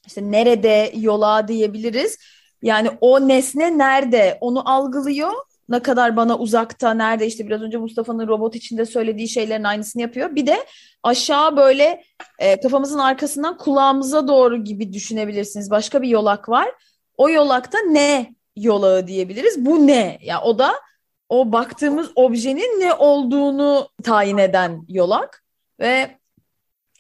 işte 0.08 0.32
nerede 0.32 0.92
yola 0.96 1.48
diyebiliriz. 1.48 2.18
Yani 2.62 2.90
o 3.02 3.28
nesne 3.28 3.78
nerede 3.78 4.38
onu 4.42 4.70
algılıyor. 4.70 5.34
Ne 5.70 5.80
kadar 5.80 6.16
bana 6.16 6.38
uzakta, 6.38 6.94
nerede 6.94 7.28
işte 7.28 7.48
biraz 7.48 7.62
önce 7.62 7.78
Mustafa'nın 7.78 8.28
robot 8.28 8.56
içinde 8.56 8.86
söylediği 8.86 9.30
şeylerin 9.30 9.64
aynısını 9.64 10.02
yapıyor. 10.02 10.36
Bir 10.36 10.48
de 10.48 10.66
aşağı 11.04 11.58
böyle 11.58 12.04
e, 12.40 12.60
kafamızın 12.60 13.00
arkasından 13.00 13.58
kulağımıza 13.58 14.28
doğru 14.28 14.64
gibi 14.64 14.94
düşünebilirsiniz. 14.94 15.72
Başka 15.72 16.02
bir 16.02 16.08
yolak 16.08 16.50
var. 16.50 16.72
O 17.18 17.30
yolakta 17.30 17.78
ne 17.80 18.36
yolağı 18.56 19.08
diyebiliriz. 19.08 19.66
Bu 19.66 19.88
ne? 19.88 19.94
Ya 19.94 20.18
yani 20.22 20.44
o 20.44 20.60
da 20.60 20.74
o 21.30 21.52
baktığımız 21.52 22.12
objenin 22.16 22.80
ne 22.80 22.94
olduğunu 22.94 23.90
tayin 24.04 24.38
eden 24.38 24.86
yolak 24.88 25.44
ve 25.80 26.18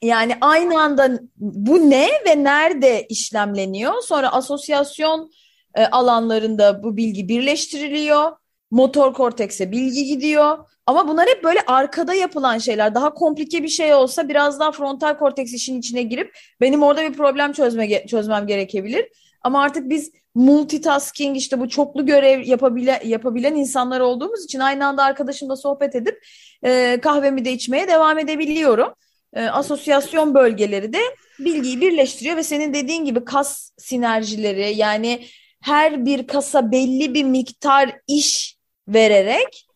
yani 0.06 0.38
aynı 0.42 0.82
anda 0.82 1.20
bu 1.38 1.90
ne 1.90 2.10
ve 2.28 2.44
nerede 2.44 3.06
işlemleniyor? 3.10 3.94
Sonra 4.02 4.34
asosyasyon 4.34 5.32
e, 5.76 5.86
alanlarında 5.86 6.84
bu 6.84 6.98
bilgi 6.98 7.30
birleştiriliyor. 7.30 8.32
Motor 8.72 9.14
kortekse 9.14 9.72
bilgi 9.72 10.06
gidiyor. 10.06 10.58
Ama 10.86 11.08
bunlar 11.08 11.28
hep 11.28 11.44
böyle 11.44 11.60
arkada 11.68 12.14
yapılan 12.14 12.58
şeyler. 12.58 12.96
Daha 12.96 13.14
komplike 13.14 13.64
bir 13.64 13.68
şey 13.68 13.94
olsa 13.94 14.30
biraz 14.30 14.60
daha 14.60 14.72
frontal 14.72 15.18
korteks 15.18 15.54
işin 15.54 15.80
içine 15.80 16.04
girip 16.04 16.38
benim 16.62 16.84
orada 16.84 17.02
bir 17.04 17.14
problem 17.14 17.54
çözme, 17.54 18.06
çözmem 18.08 18.48
gerekebilir. 18.48 19.06
Ama 19.42 19.62
artık 19.62 19.90
biz 19.90 20.12
multitasking 20.36 21.38
işte 21.38 21.60
bu 21.60 21.70
çoklu 21.70 22.06
görev 22.06 22.46
yapabile, 22.46 23.02
yapabilen 23.06 23.56
insanlar 23.56 24.00
olduğumuz 24.00 24.44
için 24.44 24.60
aynı 24.60 24.86
anda 24.86 25.04
arkadaşımla 25.04 25.56
sohbet 25.56 25.96
edip 25.96 26.26
e, 26.64 27.00
kahvemi 27.02 27.46
de 27.46 27.52
içmeye 27.52 27.88
devam 27.88 28.20
edebiliyorum 28.20 28.94
e, 29.36 29.44
asosyasyon 29.44 30.36
bölgeleri 30.36 30.94
de 30.94 31.00
bilgiyi 31.40 31.82
birleştiriyor 31.82 32.38
ve 32.38 32.44
senin 32.44 32.74
dediğin 32.74 33.06
gibi 33.06 33.26
kas 33.26 33.72
sinerjileri 33.78 34.76
yani 34.76 35.26
her 35.62 36.06
bir 36.06 36.28
kasa 36.28 36.72
belli 36.72 37.14
bir 37.14 37.24
miktar 37.24 37.92
iş 38.08 38.58
vererek 38.88 39.68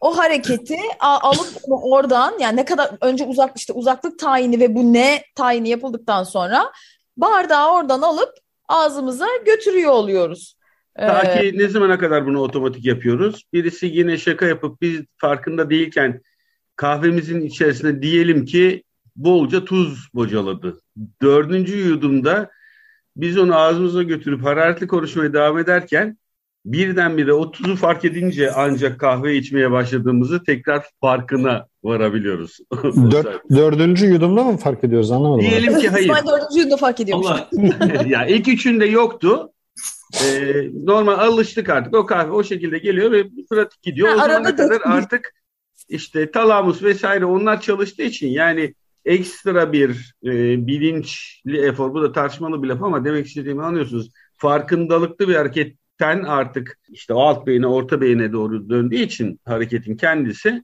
o 0.00 0.18
hareketi 0.18 0.78
alıp 1.00 1.48
oradan 1.68 2.38
yani 2.40 2.56
ne 2.56 2.64
kadar 2.64 2.90
önce 3.00 3.24
uzak 3.24 3.56
işte 3.56 3.72
uzaklık 3.72 4.18
tayini 4.18 4.60
ve 4.60 4.74
bu 4.74 4.92
ne 4.92 5.22
tayini 5.34 5.68
yapıldıktan 5.68 6.24
sonra 6.24 6.72
bardağı 7.16 7.72
oradan 7.72 8.02
alıp 8.02 8.30
ağzımıza 8.68 9.26
götürüyor 9.46 9.92
oluyoruz. 9.92 10.56
Ta 10.98 11.20
ki 11.20 11.28
ee, 11.28 11.58
ne 11.58 11.68
zamana 11.68 11.98
kadar 11.98 12.26
bunu 12.26 12.40
otomatik 12.40 12.84
yapıyoruz? 12.84 13.44
Birisi 13.52 13.86
yine 13.86 14.18
şaka 14.18 14.46
yapıp 14.46 14.80
biz 14.80 15.00
farkında 15.16 15.70
değilken 15.70 16.20
kahvemizin 16.76 17.40
içerisine 17.40 18.02
diyelim 18.02 18.44
ki 18.44 18.82
bolca 19.16 19.64
tuz 19.64 20.08
bocaladı. 20.14 20.80
Dördüncü 21.22 21.78
yudumda 21.78 22.50
biz 23.16 23.38
onu 23.38 23.56
ağzımıza 23.56 24.02
götürüp 24.02 24.44
hararetli 24.44 24.86
konuşmaya 24.86 25.32
devam 25.32 25.58
ederken 25.58 26.18
birdenbire 26.64 27.32
o 27.32 27.50
tuzu 27.50 27.76
fark 27.76 28.04
edince 28.04 28.52
ancak 28.52 29.00
kahve 29.00 29.36
içmeye 29.36 29.70
başladığımızı 29.70 30.44
tekrar 30.44 30.84
farkına 31.00 31.66
varabiliyoruz. 31.84 32.58
Dört, 33.10 33.50
dördüncü 33.50 34.06
yudumda 34.06 34.44
mı 34.44 34.56
fark 34.56 34.84
ediyoruz 34.84 35.10
anlamadım. 35.10 35.40
Diyelim 35.40 35.78
ki 35.78 35.88
hayır. 35.88 36.08
Ben 36.08 36.26
dördüncü 36.26 36.58
yudumda 36.58 36.76
fark 36.76 37.00
ediyormuş. 37.00 37.26
Ama 37.26 37.48
ya 38.06 38.26
ilk 38.26 38.48
üçünde 38.48 38.86
yoktu. 38.86 39.52
Ee, 40.24 40.70
normal 40.84 41.18
alıştık 41.18 41.68
artık. 41.68 41.94
O 41.94 42.06
kahve 42.06 42.30
o 42.30 42.44
şekilde 42.44 42.78
geliyor 42.78 43.12
ve 43.12 43.24
pratik 43.50 43.82
gidiyor. 43.82 44.08
Ha, 44.08 44.14
o 44.14 44.18
zamana 44.18 44.56
kadar 44.56 44.80
artık 44.84 45.32
işte 45.88 46.30
talamus 46.30 46.82
vesaire 46.82 47.24
onlar 47.24 47.60
çalıştığı 47.60 48.02
için 48.02 48.28
yani 48.28 48.74
ekstra 49.06 49.72
bir 49.72 50.14
e, 50.24 50.66
bilinçli 50.66 51.58
efor. 51.58 51.94
Bu 51.94 52.02
da 52.02 52.12
tartışmalı 52.12 52.62
bir 52.62 52.68
laf 52.68 52.82
ama 52.82 53.04
demek 53.04 53.26
istediğimi 53.26 53.62
anlıyorsunuz. 53.62 54.10
Farkındalıklı 54.36 55.28
bir 55.28 55.34
hareketten 55.34 56.22
artık 56.22 56.78
işte 56.88 57.14
alt 57.14 57.46
beyine, 57.46 57.66
orta 57.66 58.00
beyine 58.00 58.32
doğru 58.32 58.68
döndüğü 58.68 58.96
için 58.96 59.40
hareketin 59.44 59.96
kendisi 59.96 60.62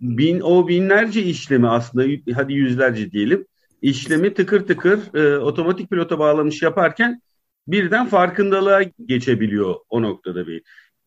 bin, 0.00 0.40
o 0.40 0.68
binlerce 0.68 1.22
işlemi 1.22 1.68
aslında 1.68 2.32
hadi 2.34 2.52
yüzlerce 2.52 3.10
diyelim 3.10 3.46
işlemi 3.82 4.34
tıkır 4.34 4.66
tıkır 4.66 5.14
e, 5.14 5.38
otomatik 5.38 5.90
pilota 5.90 6.18
bağlamış 6.18 6.62
yaparken 6.62 7.22
birden 7.68 8.06
farkındalığa 8.06 8.82
geçebiliyor 9.06 9.74
o 9.88 10.02
noktada 10.02 10.46
bir. 10.46 10.62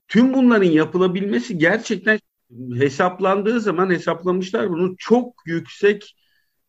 Tüm 0.08 0.34
bunların 0.34 0.70
yapılabilmesi 0.70 1.58
gerçekten 1.58 2.20
hesaplandığı 2.76 3.60
zaman 3.60 3.90
hesaplamışlar 3.90 4.70
bunu 4.70 4.96
çok 4.98 5.34
yüksek 5.46 6.16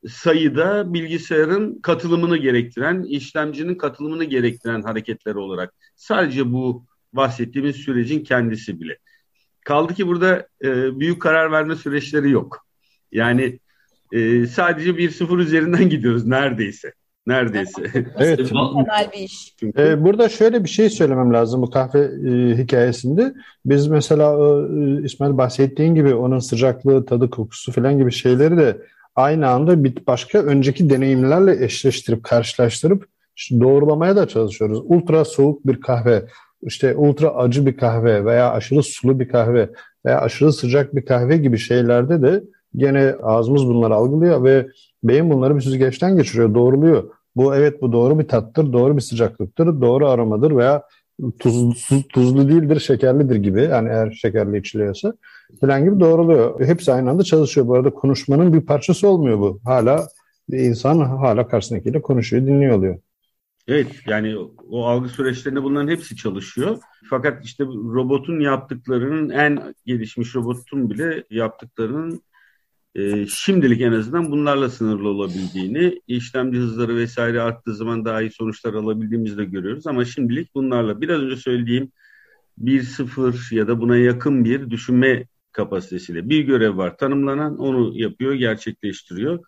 sayıda 0.09 0.95
bilgisayarın 0.95 1.80
katılımını 1.83 2.37
gerektiren, 2.37 3.02
işlemcinin 3.02 3.75
katılımını 3.75 4.25
gerektiren 4.25 4.83
hareketler 4.83 5.35
olarak 5.35 5.75
sadece 5.97 6.52
bu 6.52 6.85
bahsettiğimiz 7.12 7.76
sürecin 7.76 8.25
kendisi 8.25 8.80
bile. 8.80 8.99
Kaldı 9.64 9.95
ki 9.95 10.07
burada 10.07 10.47
e, 10.64 11.00
büyük 11.00 11.23
karar 11.23 11.52
verme 11.52 11.76
süreçleri 11.76 12.30
yok. 12.30 12.66
Yani 13.12 13.59
e, 14.12 14.47
sadece 14.47 14.97
bir 14.97 15.11
sıfır 15.11 15.38
üzerinden 15.38 15.88
gidiyoruz 15.90 16.26
neredeyse. 16.26 16.92
Neredeyse. 17.26 17.83
evet. 18.19 18.49
Temel 18.49 19.11
bir 19.12 19.19
iş. 19.19 19.54
Ee, 19.78 20.04
burada 20.04 20.28
şöyle 20.28 20.64
bir 20.64 20.69
şey 20.69 20.90
söylemem 20.90 21.33
lazım 21.33 21.62
bu 21.62 21.71
kahve 21.71 22.00
e, 22.00 22.59
hikayesinde. 22.59 23.35
Biz 23.64 23.87
mesela 23.87 24.33
e, 24.33 25.04
İsmail 25.04 25.38
bahsettiğin 25.38 25.95
gibi 25.95 26.14
onun 26.14 26.38
sıcaklığı, 26.38 27.07
tadı, 27.07 27.30
kokusu 27.30 27.73
falan 27.73 27.99
gibi 27.99 28.12
şeyleri 28.12 28.57
de 28.57 28.83
aynı 29.16 29.48
anda 29.48 29.84
bir 29.84 30.06
başka 30.06 30.38
önceki 30.38 30.90
deneyimlerle 30.90 31.64
eşleştirip 31.64 32.24
karşılaştırıp 32.24 33.06
doğrulamaya 33.60 34.16
da 34.16 34.28
çalışıyoruz. 34.28 34.82
Ultra 34.84 35.24
soğuk 35.24 35.66
bir 35.66 35.80
kahve 35.80 36.24
işte 36.62 36.96
ultra 36.96 37.34
acı 37.34 37.66
bir 37.66 37.76
kahve 37.76 38.24
veya 38.24 38.50
aşırı 38.50 38.82
sulu 38.82 39.20
bir 39.20 39.28
kahve 39.28 39.70
veya 40.06 40.20
aşırı 40.20 40.52
sıcak 40.52 40.94
bir 40.94 41.04
kahve 41.04 41.36
gibi 41.36 41.58
şeylerde 41.58 42.22
de 42.22 42.42
gene 42.76 43.14
ağzımız 43.22 43.66
bunları 43.66 43.94
algılıyor 43.94 44.44
ve 44.44 44.66
beyin 45.04 45.30
bunları 45.30 45.56
bir 45.56 45.60
süzgeçten 45.60 46.16
geçiriyor, 46.16 46.54
doğruluyor. 46.54 47.10
Bu 47.36 47.54
evet 47.54 47.82
bu 47.82 47.92
doğru 47.92 48.18
bir 48.18 48.28
tattır, 48.28 48.72
doğru 48.72 48.96
bir 48.96 49.02
sıcaklıktır, 49.02 49.80
doğru 49.80 50.08
aromadır 50.08 50.56
veya 50.56 50.82
tuzlu, 51.38 51.74
tuzlu 52.08 52.48
değildir, 52.48 52.80
şekerlidir 52.80 53.36
gibi. 53.36 53.62
Yani 53.62 53.88
eğer 53.88 54.10
şekerli 54.10 54.58
içiliyorsa 54.58 55.12
falan 55.60 55.84
gibi 55.84 56.00
doğruluyor. 56.00 56.66
Hepsi 56.66 56.92
aynı 56.92 57.10
anda 57.10 57.22
çalışıyor. 57.22 57.66
Bu 57.66 57.74
arada 57.74 57.90
konuşmanın 57.90 58.52
bir 58.52 58.60
parçası 58.60 59.08
olmuyor 59.08 59.38
bu. 59.38 59.60
Hala 59.64 60.08
insan 60.52 60.98
hala 60.98 61.48
karşısındakiyle 61.48 62.02
konuşuyor, 62.02 62.46
dinliyor 62.46 62.78
oluyor. 62.78 62.98
Evet 63.68 63.86
yani 64.06 64.36
o 64.70 64.86
algı 64.86 65.08
süreçlerinde 65.08 65.62
bunların 65.62 65.88
hepsi 65.88 66.16
çalışıyor. 66.16 66.78
Fakat 67.10 67.44
işte 67.44 67.64
robotun 67.64 68.40
yaptıklarının 68.40 69.30
en 69.30 69.74
gelişmiş 69.86 70.34
robotun 70.34 70.90
bile 70.90 71.24
yaptıklarının 71.30 72.22
e, 72.94 73.26
şimdilik 73.26 73.80
en 73.80 73.92
azından 73.92 74.30
bunlarla 74.30 74.68
sınırlı 74.70 75.09
olabildiğini, 75.09 76.00
işlemci 76.06 76.59
hızları 76.59 76.97
vesaire 76.97 77.40
arttığı 77.40 77.75
zaman 77.75 78.04
daha 78.04 78.23
iyi 78.23 78.30
sonuçlar 78.30 78.75
alabildiğimizi 78.75 79.38
de 79.38 79.44
görüyoruz. 79.44 79.87
Ama 79.87 80.04
şimdilik 80.04 80.54
bunlarla 80.54 81.00
biraz 81.00 81.20
önce 81.20 81.37
söylediğim 81.37 81.92
1-0 82.59 83.54
ya 83.54 83.68
da 83.68 83.80
buna 83.80 83.97
yakın 83.97 84.44
bir 84.44 84.70
düşünme 84.70 85.26
kapasitesiyle 85.52 86.28
bir 86.28 86.40
görev 86.40 86.76
var 86.76 86.97
tanımlanan 86.97 87.59
onu 87.59 87.92
yapıyor, 87.99 88.35
gerçekleştiriyor. 88.35 89.38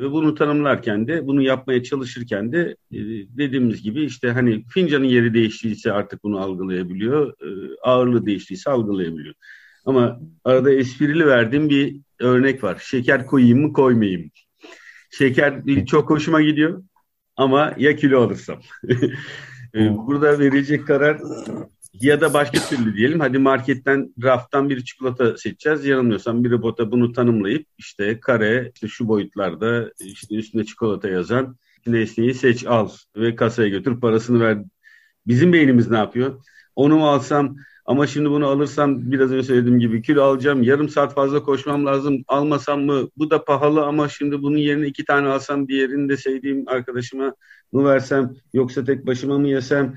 Ve 0.00 0.10
bunu 0.10 0.34
tanımlarken 0.34 1.08
de, 1.08 1.26
bunu 1.26 1.42
yapmaya 1.42 1.82
çalışırken 1.82 2.52
de 2.52 2.76
e, 2.92 2.98
dediğimiz 3.36 3.82
gibi 3.82 4.04
işte 4.04 4.30
hani 4.30 4.64
fincanın 4.68 5.04
yeri 5.04 5.34
değiştiyse 5.34 5.92
artık 5.92 6.24
bunu 6.24 6.40
algılayabiliyor, 6.40 7.28
e, 7.28 7.76
ağırlığı 7.82 8.26
değiştiyse 8.26 8.70
algılayabiliyor. 8.70 9.34
Ama 9.84 10.20
arada 10.44 10.70
esprili 10.72 11.26
verdiğim 11.26 11.68
bir 11.70 12.00
örnek 12.20 12.64
var. 12.64 12.82
Şeker 12.84 13.26
koyayım 13.26 13.60
mı 13.60 13.72
koymayayım 13.72 14.22
mı? 14.22 14.30
Şeker 15.10 15.62
çok 15.86 16.10
hoşuma 16.10 16.42
gidiyor 16.42 16.82
ama 17.36 17.74
ya 17.78 17.96
kilo 17.96 18.22
alırsam. 18.22 18.60
E, 19.74 19.96
burada 19.96 20.38
verecek 20.38 20.86
karar 20.86 21.20
ya 21.94 22.20
da 22.20 22.34
başka 22.34 22.58
türlü 22.58 22.96
diyelim. 22.96 23.20
Hadi 23.20 23.38
marketten 23.38 24.14
raftan 24.22 24.68
bir 24.68 24.84
çikolata 24.84 25.36
seçeceğiz. 25.36 25.84
Yanılmıyorsam 25.84 26.44
bir 26.44 26.50
robota 26.50 26.92
bunu 26.92 27.12
tanımlayıp 27.12 27.66
işte 27.78 28.20
kare 28.20 28.70
işte 28.74 28.88
şu 28.88 29.08
boyutlarda 29.08 29.92
işte 30.00 30.34
üstünde 30.34 30.64
çikolata 30.64 31.08
yazan 31.08 31.56
nesneyi 31.86 32.34
seç 32.34 32.66
al 32.66 32.88
ve 33.16 33.36
kasaya 33.36 33.68
götür 33.68 34.00
parasını 34.00 34.40
ver. 34.40 34.58
Bizim 35.26 35.52
beynimiz 35.52 35.90
ne 35.90 35.96
yapıyor? 35.96 36.44
Onu 36.76 37.04
alsam 37.08 37.56
ama 37.90 38.06
şimdi 38.06 38.30
bunu 38.30 38.46
alırsam 38.46 39.12
biraz 39.12 39.32
önce 39.32 39.42
söylediğim 39.46 39.80
gibi 39.80 40.02
kilo 40.02 40.22
alacağım. 40.22 40.62
Yarım 40.62 40.88
saat 40.88 41.14
fazla 41.14 41.42
koşmam 41.42 41.86
lazım. 41.86 42.24
Almasam 42.28 42.80
mı? 42.82 43.08
Bu 43.16 43.30
da 43.30 43.44
pahalı 43.44 43.84
ama 43.84 44.08
şimdi 44.08 44.42
bunun 44.42 44.56
yerine 44.58 44.86
iki 44.86 45.04
tane 45.04 45.28
alsam 45.28 45.68
diğerini 45.68 46.08
de 46.08 46.16
sevdiğim 46.16 46.64
arkadaşıma 46.68 47.34
mı 47.72 47.84
versem 47.84 48.34
yoksa 48.52 48.84
tek 48.84 49.06
başıma 49.06 49.38
mı 49.38 49.48
yesem? 49.48 49.94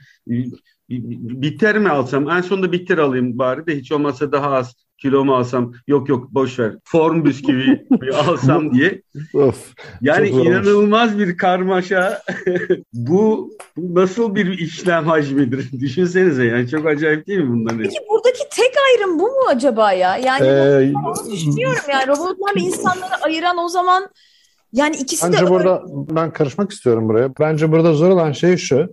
Bitter 0.90 1.80
mi 1.80 1.90
alsam? 1.90 2.30
En 2.30 2.42
sonunda 2.42 2.72
bitter 2.72 2.98
alayım 2.98 3.38
bari 3.40 3.68
de 3.68 3.78
hiç 3.78 3.92
olmazsa 3.92 4.32
daha 4.32 4.52
az 4.52 4.76
kilomu 4.98 5.36
alsam 5.36 5.74
yok 5.88 6.10
yok 6.10 6.34
boş 6.34 6.60
ver 6.60 6.76
form 6.84 7.26
bisküvi 7.26 7.88
alsam 8.28 8.74
diye. 8.74 9.02
of, 9.34 9.74
yani 10.02 10.28
inanılmaz 10.30 11.20
bir 11.20 11.38
karmaşa. 11.38 12.22
bu, 12.94 13.52
bu 13.78 14.02
nasıl 14.02 14.36
bir 14.36 14.60
işlem 14.60 15.06
hacmidir? 15.06 15.72
Düşünsenize 15.80 16.46
yani 16.46 16.70
çok 16.70 16.86
acayip 16.88 17.28
değil 17.28 17.40
mi 17.40 17.50
bunların? 17.50 17.84
Peki 17.84 17.98
buradaki 18.10 18.44
tek 18.52 18.72
ayrım 18.88 19.20
bu 19.20 19.24
mu 19.24 19.44
acaba 19.48 19.94
ya? 19.94 20.18
Yani 20.18 20.48
ee, 20.48 21.32
düşünüyorum 21.32 21.84
yani 21.92 22.08
robotlarla 22.08 22.60
insanları 22.60 23.16
ayıran 23.26 23.58
o 23.58 23.68
zaman 23.68 24.10
yani 24.74 24.96
ikisi 24.96 25.28
Bence 25.28 25.46
de 25.46 25.50
burada 25.50 25.84
ben 26.16 26.32
karışmak 26.32 26.72
istiyorum 26.72 27.10
buraya. 27.10 27.32
Bence 27.40 27.72
burada 27.72 27.94
zor 27.94 28.10
olan 28.10 28.32
şey 28.32 28.58
şu. 28.58 28.90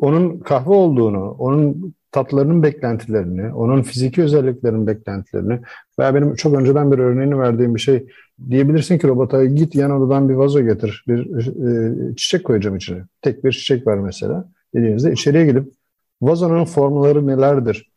Onun 0.00 0.38
kahve 0.38 0.70
olduğunu, 0.70 1.30
onun 1.30 1.94
tatlarının 2.12 2.62
beklentilerini, 2.62 3.54
onun 3.54 3.82
fiziki 3.82 4.22
özelliklerinin 4.22 4.86
beklentilerini 4.86 5.60
veya 5.98 6.14
benim 6.14 6.34
çok 6.34 6.54
önceden 6.54 6.92
bir 6.92 6.98
örneğini 6.98 7.38
verdiğim 7.38 7.74
bir 7.74 7.80
şey 7.80 8.06
diyebilirsin 8.50 8.98
ki 8.98 9.08
robota 9.08 9.44
git 9.44 9.74
yan 9.74 9.90
odadan 9.90 10.28
bir 10.28 10.34
vazo 10.34 10.60
getir, 10.60 11.04
bir 11.08 11.46
e, 11.46 12.16
çiçek 12.16 12.44
koyacağım 12.44 12.76
içine. 12.76 13.02
Tek 13.22 13.44
bir 13.44 13.52
çiçek 13.52 13.86
var 13.86 13.98
mesela 13.98 14.48
dediğinizde 14.74 15.12
içeriye 15.12 15.46
gidip 15.46 15.72
vazonun 16.22 16.64
formları 16.64 17.26
nelerdir? 17.26 17.90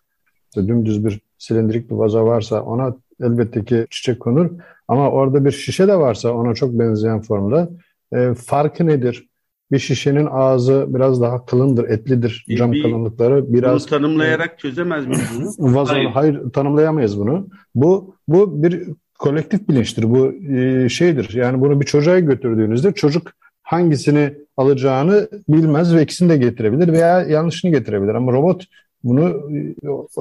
İşte 0.49 0.67
dümdüz 0.67 1.05
bir 1.05 1.21
silindirik 1.37 1.89
bir 1.89 1.95
vazo 1.95 2.25
varsa 2.25 2.61
ona 2.61 2.95
elbette 3.21 3.65
ki 3.65 3.87
çiçek 3.89 4.19
konur 4.19 4.49
ama 4.87 5.11
orada 5.11 5.45
bir 5.45 5.51
şişe 5.51 5.87
de 5.87 5.95
varsa 5.95 6.31
ona 6.31 6.53
çok 6.53 6.73
benzeyen 6.73 7.21
formda 7.21 7.69
e, 8.13 8.33
farkı 8.33 8.87
nedir? 8.87 9.27
Bir 9.71 9.79
şişenin 9.79 10.27
ağzı 10.31 10.85
biraz 10.87 11.21
daha 11.21 11.45
kalındır, 11.45 11.89
etlidir. 11.89 12.45
Cam 12.57 12.71
bir, 12.71 12.83
kalınlıkları 12.83 13.53
biraz... 13.53 13.81
Bunu 13.81 13.89
tanımlayarak 13.89 14.59
çözemez 14.59 15.07
miyiz 15.07 15.55
bunu? 15.59 15.75
Vazon, 15.75 15.93
hayır. 15.93 16.09
hayır, 16.09 16.49
tanımlayamayız 16.53 17.19
bunu. 17.19 17.47
Bu 17.75 18.15
bu 18.27 18.63
bir 18.63 18.83
kolektif 19.19 19.69
bilinçtir. 19.69 20.09
Bu 20.09 20.33
e, 20.55 20.89
şeydir. 20.89 21.33
Yani 21.33 21.61
bunu 21.61 21.81
bir 21.81 21.85
çocuğa 21.85 22.19
götürdüğünüzde 22.19 22.91
çocuk 22.91 23.31
hangisini 23.63 24.33
alacağını 24.57 25.29
bilmez 25.49 25.95
ve 25.95 26.03
ikisini 26.03 26.29
de 26.29 26.37
getirebilir 26.37 26.93
veya 26.93 27.21
yanlışını 27.21 27.71
getirebilir. 27.71 28.13
Ama 28.13 28.31
robot 28.31 28.65
bunu 29.03 29.49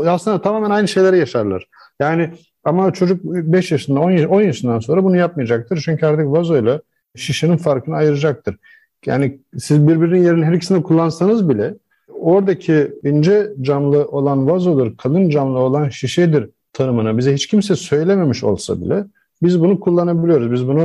e, 0.04 0.08
aslında 0.08 0.42
tamamen 0.42 0.70
aynı 0.70 0.88
şeyleri 0.88 1.18
yaşarlar. 1.18 1.66
Yani 2.00 2.30
ama 2.64 2.92
çocuk 2.92 3.24
5 3.24 3.72
yaşında 3.72 4.00
10 4.00 4.40
yaşından 4.40 4.78
sonra 4.78 5.04
bunu 5.04 5.16
yapmayacaktır. 5.16 5.82
Çünkü 5.84 6.06
artık 6.06 6.26
vazoyla 6.26 6.80
şişenin 7.16 7.56
farkını 7.56 7.96
ayıracaktır. 7.96 8.56
Yani 9.06 9.38
siz 9.58 9.88
birbirinin 9.88 10.24
yerini 10.24 10.44
her 10.44 10.52
ikisini 10.52 10.82
kullansanız 10.82 11.48
bile 11.48 11.74
oradaki 12.08 12.92
ince 13.04 13.52
camlı 13.60 14.08
olan 14.08 14.50
vazodur, 14.50 14.96
kalın 14.96 15.30
camlı 15.30 15.58
olan 15.58 15.88
şişedir 15.88 16.50
tanımını 16.72 17.18
bize 17.18 17.34
hiç 17.34 17.46
kimse 17.46 17.76
söylememiş 17.76 18.44
olsa 18.44 18.80
bile 18.80 19.04
biz 19.42 19.60
bunu 19.60 19.80
kullanabiliyoruz. 19.80 20.52
Biz 20.52 20.68
bunu 20.68 20.80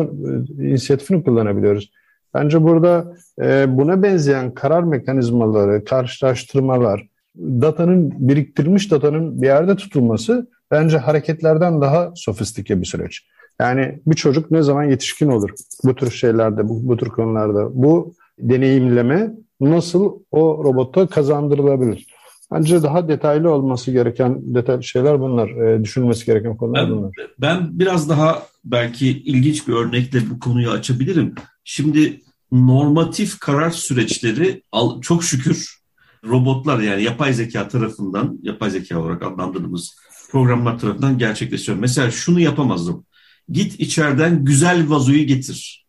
e, 0.59 0.63
inisiyatifini 0.67 1.23
kullanabiliyoruz. 1.23 1.91
Bence 2.33 2.63
burada 2.63 3.15
e, 3.41 3.77
buna 3.77 4.03
benzeyen 4.03 4.53
karar 4.53 4.83
mekanizmaları, 4.83 5.85
karşılaştırmalar, 5.85 7.07
datanın 7.37 8.27
biriktirilmiş 8.27 8.91
datanın 8.91 9.41
bir 9.41 9.47
yerde 9.47 9.75
tutulması 9.75 10.47
bence 10.71 10.97
hareketlerden 10.97 11.81
daha 11.81 12.11
sofistike 12.15 12.81
bir 12.81 12.85
süreç. 12.85 13.27
Yani 13.59 13.99
bir 14.07 14.15
çocuk 14.15 14.51
ne 14.51 14.61
zaman 14.61 14.83
yetişkin 14.83 15.27
olur 15.27 15.49
bu 15.83 15.95
tür 15.95 16.11
şeylerde, 16.11 16.69
bu, 16.69 16.87
bu 16.87 16.97
tür 16.97 17.07
konularda? 17.07 17.69
Bu 17.73 18.13
deneyimleme 18.39 19.31
nasıl 19.61 20.13
o 20.31 20.63
robota 20.63 21.07
kazandırılabilir? 21.07 22.07
Bence 22.51 22.83
daha 22.83 23.07
detaylı 23.07 23.51
olması 23.51 23.91
gereken 23.91 24.55
detay 24.55 24.81
şeyler 24.81 25.19
bunlar. 25.19 25.49
E, 25.49 25.83
düşünülmesi 25.83 26.25
gereken 26.25 26.57
konular 26.57 26.89
ben, 26.89 26.97
bunlar. 26.97 27.11
Ben 27.39 27.79
biraz 27.79 28.09
daha 28.09 28.43
belki 28.65 29.07
ilginç 29.07 29.67
bir 29.67 29.73
örnekle 29.73 30.19
bu 30.29 30.39
konuyu 30.39 30.69
açabilirim. 30.69 31.35
Şimdi 31.63 32.21
normatif 32.51 33.39
karar 33.39 33.69
süreçleri 33.69 34.61
çok 35.01 35.23
şükür 35.23 35.77
robotlar 36.25 36.79
yani 36.79 37.03
yapay 37.03 37.33
zeka 37.33 37.67
tarafından, 37.67 38.39
yapay 38.41 38.69
zeka 38.69 38.99
olarak 38.99 39.23
adlandırdığımız 39.23 39.95
programlar 40.29 40.79
tarafından 40.79 41.17
gerçekleşiyor. 41.17 41.77
Mesela 41.77 42.11
şunu 42.11 42.39
yapamazdım. 42.39 43.05
Git 43.49 43.79
içeriden 43.79 44.45
güzel 44.45 44.89
vazoyu 44.89 45.27
getir. 45.27 45.87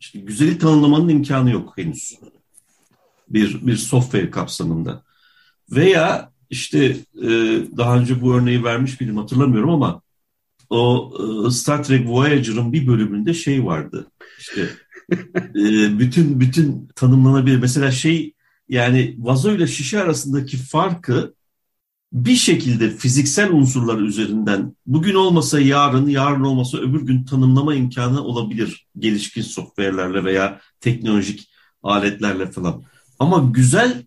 İşte 0.00 0.18
güzeli 0.18 0.58
tanımlamanın 0.58 1.08
imkanı 1.08 1.50
yok 1.50 1.72
henüz. 1.78 2.18
Bir, 3.28 3.66
bir 3.66 3.76
software 3.76 4.30
kapsamında. 4.30 5.02
Veya 5.70 6.32
işte 6.50 6.96
e, 7.22 7.28
daha 7.76 7.98
önce 7.98 8.20
bu 8.20 8.34
örneği 8.34 8.64
vermiş 8.64 9.00
miydim 9.00 9.16
hatırlamıyorum 9.16 9.70
ama 9.70 10.02
o 10.70 11.12
e, 11.46 11.50
Star 11.50 11.84
Trek 11.84 12.08
Voyager'ın 12.08 12.72
bir 12.72 12.86
bölümünde 12.86 13.34
şey 13.34 13.64
vardı. 13.64 14.06
İşte 14.38 14.68
e, 15.34 15.98
bütün 15.98 16.40
bütün 16.40 16.88
tanımlanabilir. 16.94 17.58
Mesela 17.58 17.90
şey 17.90 18.34
yani 18.68 19.14
vazo 19.18 19.52
ile 19.52 19.66
şişe 19.66 20.00
arasındaki 20.00 20.56
farkı 20.56 21.34
bir 22.12 22.34
şekilde 22.34 22.90
fiziksel 22.90 23.52
unsurlar 23.52 23.98
üzerinden 23.98 24.76
bugün 24.86 25.14
olmasa 25.14 25.60
yarın, 25.60 26.08
yarın 26.08 26.44
olmasa 26.44 26.78
öbür 26.78 27.00
gün 27.00 27.24
tanımlama 27.24 27.74
imkanı 27.74 28.22
olabilir 28.22 28.86
gelişkin 28.98 29.42
software'lerle 29.42 30.24
veya 30.24 30.60
teknolojik 30.80 31.50
aletlerle 31.82 32.50
falan. 32.50 32.82
Ama 33.18 33.50
güzel 33.54 34.06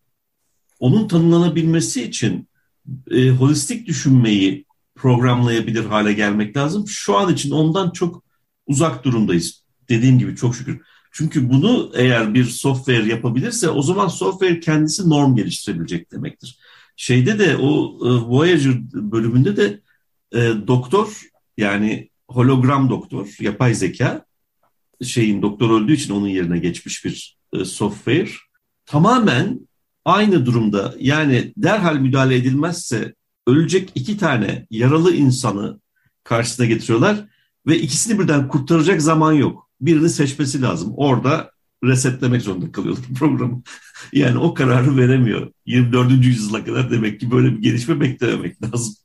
onun 0.80 1.08
tanımlanabilmesi 1.08 2.04
için 2.04 2.50
e, 3.12 3.30
holistik 3.30 3.88
düşünmeyi 3.88 4.66
programlayabilir 4.96 5.86
hale 5.86 6.14
gelmek 6.14 6.58
lazım. 6.58 6.88
Şu 6.88 7.18
an 7.18 7.34
için 7.34 7.52
ondan 7.52 7.90
çok 7.92 8.24
uzak 8.68 9.04
durumdayız. 9.04 9.64
Dediğim 9.90 10.20
gibi 10.20 10.36
çok 10.36 10.56
şükür. 10.56 10.82
Çünkü 11.12 11.50
bunu 11.50 11.92
eğer 11.96 12.34
bir 12.34 12.46
software 12.46 13.08
yapabilirse 13.08 13.70
o 13.70 13.82
zaman 13.82 14.08
software 14.08 14.60
kendisi 14.60 15.10
norm 15.10 15.36
geliştirebilecek 15.36 16.12
demektir. 16.12 16.60
Şeyde 17.02 17.40
de 17.40 17.58
o 17.58 17.98
e, 18.08 18.10
Voyager 18.10 18.74
bölümünde 18.94 19.58
de 19.58 19.80
e, 20.34 20.40
doktor 20.68 21.22
yani 21.58 22.10
hologram 22.28 22.90
doktor, 22.90 23.36
yapay 23.40 23.74
zeka 23.74 24.26
şeyin 25.04 25.42
doktor 25.42 25.82
öldüğü 25.82 25.94
için 25.94 26.14
onun 26.14 26.28
yerine 26.28 26.58
geçmiş 26.58 27.06
bir 27.06 27.38
e, 27.54 27.66
software 27.66 28.30
tamamen 28.86 29.60
aynı 30.06 30.46
durumda 30.46 30.96
yani 31.00 31.54
derhal 31.58 31.96
müdahale 31.96 32.36
edilmezse 32.36 33.16
ölecek 33.48 33.92
iki 33.96 34.18
tane 34.18 34.68
yaralı 34.72 35.16
insanı 35.16 35.80
karşısına 36.24 36.66
getiriyorlar 36.66 37.26
ve 37.68 37.80
ikisini 37.80 38.20
birden 38.20 38.48
kurtaracak 38.48 39.02
zaman 39.02 39.34
yok. 39.34 39.70
Birini 39.82 40.10
seçmesi 40.10 40.62
lazım. 40.62 40.94
Orada 40.98 41.52
resetlemek 41.84 42.42
zorunda 42.42 42.72
kalıyorlar 42.72 43.06
programı. 43.20 43.62
yani 44.14 44.38
o 44.38 44.54
kararı 44.54 44.98
veremiyor. 44.98 45.52
24. 45.66 46.26
yüzyıla 46.26 46.66
kadar 46.66 46.92
demek 46.92 47.20
ki 47.20 47.32
böyle 47.32 47.52
bir 47.52 47.62
gelişme 47.62 48.02
beklememek 48.02 48.64
lazım. 48.74 48.96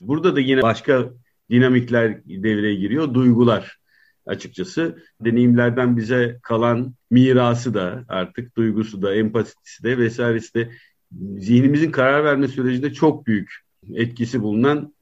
Burada 0.00 0.36
da 0.36 0.40
yine 0.40 0.62
başka 0.62 1.10
dinamikler 1.50 2.24
devreye 2.24 2.74
giriyor. 2.74 3.14
Duygular 3.14 3.78
açıkçası. 4.26 5.02
Deneyimlerden 5.20 5.96
bize 5.96 6.38
kalan 6.42 6.94
mirası 7.10 7.74
da 7.74 8.04
artık 8.08 8.56
duygusu 8.56 9.02
da, 9.02 9.14
empatisi 9.14 9.82
de 9.82 9.98
vesairesi 9.98 10.54
de 10.54 10.70
zihnimizin 11.38 11.90
karar 11.90 12.24
verme 12.24 12.48
sürecinde 12.48 12.92
çok 12.92 13.26
büyük 13.26 13.50
etkisi 13.94 14.42
bulunan 14.42 14.94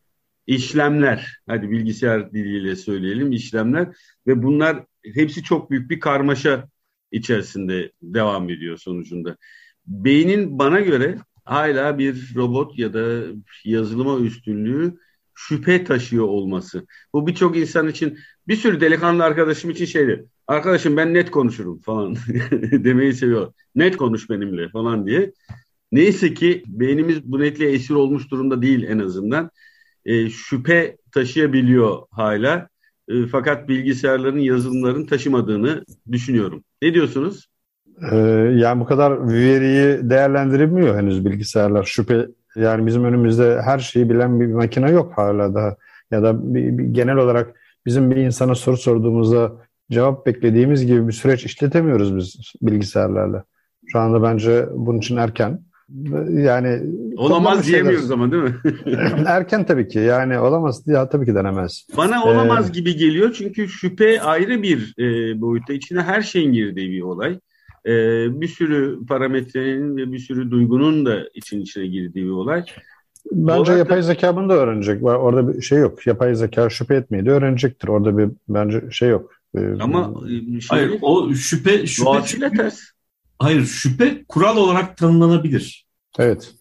işlemler. 0.47 1.37
Hadi 1.49 1.71
bilgisayar 1.71 2.33
diliyle 2.33 2.77
söyleyelim 2.77 3.33
işlemler 3.33 3.89
ve 4.27 4.43
bunlar 4.43 4.85
hepsi 5.15 5.43
çok 5.43 5.71
büyük 5.71 5.91
bir 5.91 6.01
karmaşa 6.01 6.69
içerisinde 7.15 7.93
devam 8.03 8.51
ediyor 8.51 8.77
sonucunda. 8.79 9.37
Beynin 9.87 10.59
bana 10.59 10.81
göre 10.81 11.19
hala 11.45 11.99
bir 11.99 12.33
robot 12.37 12.79
ya 12.79 12.95
da 12.95 13.23
yazılıma 13.65 14.19
üstünlüğü 14.19 14.99
şüphe 15.35 15.85
taşıyor 15.85 16.25
olması. 16.25 16.87
Bu 17.13 17.27
birçok 17.27 17.57
insan 17.57 17.89
için 17.89 18.19
bir 18.49 18.57
sürü 18.57 18.81
delikanlı 18.81 19.25
arkadaşım 19.25 19.71
için 19.71 19.85
şeydi. 19.85 20.27
Arkadaşım 20.47 20.97
ben 20.97 21.15
net 21.15 21.31
konuşurum 21.31 21.81
falan 21.81 22.17
demeyi 22.73 23.15
seviyor. 23.15 23.53
Net 23.75 23.97
konuş 23.97 24.31
benimle 24.31 24.69
falan 24.69 25.07
diye. 25.07 25.33
Neyse 25.93 26.35
ki 26.35 26.63
beynimiz 26.67 27.25
bu 27.25 27.41
netliğe 27.41 27.71
esir 27.71 27.95
olmuş 27.95 28.31
durumda 28.31 28.63
değil 28.63 28.83
en 28.89 28.99
azından. 28.99 29.51
E, 30.05 30.31
şüphe 30.31 30.97
taşıyabiliyor 31.13 32.03
hala. 32.11 32.69
E, 33.09 33.27
fakat 33.27 33.69
bilgisayarların 33.69 34.39
yazılımların 34.39 35.07
taşımadığını 35.07 35.85
düşünüyorum. 36.13 36.65
Ne 36.85 36.95
diyorsunuz? 36.95 37.49
Ee, 38.13 38.17
yani 38.55 38.81
bu 38.81 38.85
kadar 38.85 39.29
veriyi 39.29 40.11
değerlendiremiyor 40.11 40.97
henüz 40.97 41.25
bilgisayarlar. 41.25 41.85
Şüphe 41.85 42.27
yani 42.57 42.87
bizim 42.87 43.05
önümüzde 43.05 43.63
her 43.63 43.79
şeyi 43.79 44.11
bilen 44.11 44.41
bir 44.41 44.47
makine 44.47 44.91
yok 44.91 45.13
hala 45.19 45.55
daha. 45.55 45.77
Ya 46.11 46.23
da 46.23 46.55
bir, 46.55 46.79
bir, 46.79 46.85
genel 46.85 47.17
olarak 47.17 47.57
bizim 47.87 48.11
bir 48.11 48.17
insana 48.17 48.55
soru 48.55 48.77
sorduğumuzda 48.77 49.53
cevap 49.91 50.27
beklediğimiz 50.27 50.87
gibi 50.87 51.09
bir 51.09 51.13
süreç 51.13 51.45
işletemiyoruz 51.45 52.17
biz 52.17 52.53
bilgisayarlarla. 52.63 53.45
Şu 53.87 53.99
anda 53.99 54.23
bence 54.23 54.67
bunun 54.73 54.99
için 54.99 55.17
erken. 55.17 55.61
Yani 56.31 56.83
olamaz 57.17 57.67
diyemiyoruz 57.67 58.11
ama 58.11 58.33
değil 58.33 58.43
mi? 58.43 58.55
erken 59.27 59.67
tabii 59.67 59.89
ki. 59.89 59.99
Yani 59.99 60.39
olamaz 60.39 60.83
ya 60.87 61.09
tabii 61.09 61.27
ki 61.27 61.35
denemez. 61.35 61.87
Bana 61.97 62.25
olamaz 62.25 62.69
ee, 62.69 62.73
gibi 62.73 62.97
geliyor 62.97 63.35
çünkü 63.39 63.69
şüphe 63.69 64.21
ayrı 64.21 64.63
bir 64.63 64.95
e, 64.99 65.41
boyutta. 65.41 65.73
içine 65.73 66.03
her 66.03 66.23
şeyin 66.23 66.53
girdiği 66.53 66.91
bir 66.91 67.03
olay 67.03 67.39
e, 67.87 67.91
bir 68.41 68.49
sürü 68.49 69.07
parametrenin 69.07 69.97
ve 69.97 70.13
bir 70.13 70.19
sürü 70.19 70.51
duygunun 70.51 71.07
da 71.07 71.29
için 71.35 71.61
içine 71.61 71.87
girdiği 71.87 72.25
bir 72.25 72.31
olay. 72.31 72.65
Bence 73.33 73.61
Olarak 73.61 73.79
yapay 73.79 73.99
da... 73.99 74.03
zeka 74.03 74.37
bunu 74.37 74.49
da 74.49 74.55
öğrenecek. 74.55 75.05
Orada 75.05 75.49
bir 75.49 75.63
şey 75.63 75.79
yok. 75.79 76.07
Yapay 76.07 76.35
zeka 76.35 76.71
şüphe 76.71 76.95
etmeyi 76.95 77.27
de 77.27 77.31
öğrenecektir. 77.31 77.89
Orada 77.89 78.19
bir 78.19 78.29
bence 78.49 78.83
şey 78.91 79.09
yok. 79.09 79.33
Ee, 79.57 79.61
Ama 79.81 80.15
şey, 80.61 80.61
hayır 80.69 80.99
o 81.03 81.35
şüphe 81.35 81.87
şüphe, 81.87 82.23
şüphe 82.27 82.51
ters. 82.51 82.81
Hayır 83.39 83.67
şüphe 83.67 84.25
kural 84.29 84.57
olarak 84.57 84.97
tanımlanabilir. 84.97 85.87
Evet. 86.19 86.55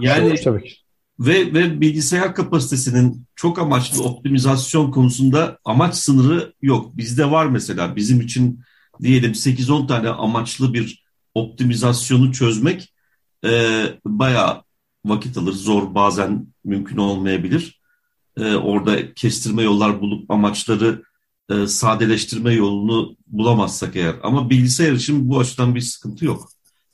Yani 0.00 0.34
tabii 0.44 0.64
ki. 0.64 0.74
Ve, 1.20 1.54
ve 1.54 1.80
bilgisayar 1.80 2.34
kapasitesinin 2.34 3.26
çok 3.36 3.58
amaçlı 3.58 4.04
optimizasyon 4.04 4.90
konusunda 4.90 5.58
amaç 5.64 5.94
sınırı 5.94 6.54
yok. 6.62 6.96
Bizde 6.96 7.30
var 7.30 7.46
mesela 7.46 7.96
bizim 7.96 8.20
için 8.20 8.60
diyelim 9.02 9.32
8-10 9.32 9.86
tane 9.86 10.08
amaçlı 10.08 10.74
bir 10.74 11.04
optimizasyonu 11.34 12.32
çözmek 12.32 12.94
e, 13.44 13.82
bayağı 14.04 14.62
vakit 15.04 15.38
alır. 15.38 15.52
Zor 15.52 15.94
bazen 15.94 16.46
mümkün 16.64 16.96
olmayabilir. 16.96 17.80
E, 18.36 18.54
orada 18.54 19.14
kestirme 19.14 19.62
yollar 19.62 20.00
bulup 20.00 20.30
amaçları 20.30 21.02
e, 21.50 21.66
sadeleştirme 21.66 22.52
yolunu 22.52 23.16
bulamazsak 23.26 23.96
eğer. 23.96 24.14
Ama 24.22 24.50
bilgisayar 24.50 24.92
için 24.92 25.30
bu 25.30 25.38
açıdan 25.38 25.74
bir 25.74 25.80
sıkıntı 25.80 26.24
yok. 26.24 26.48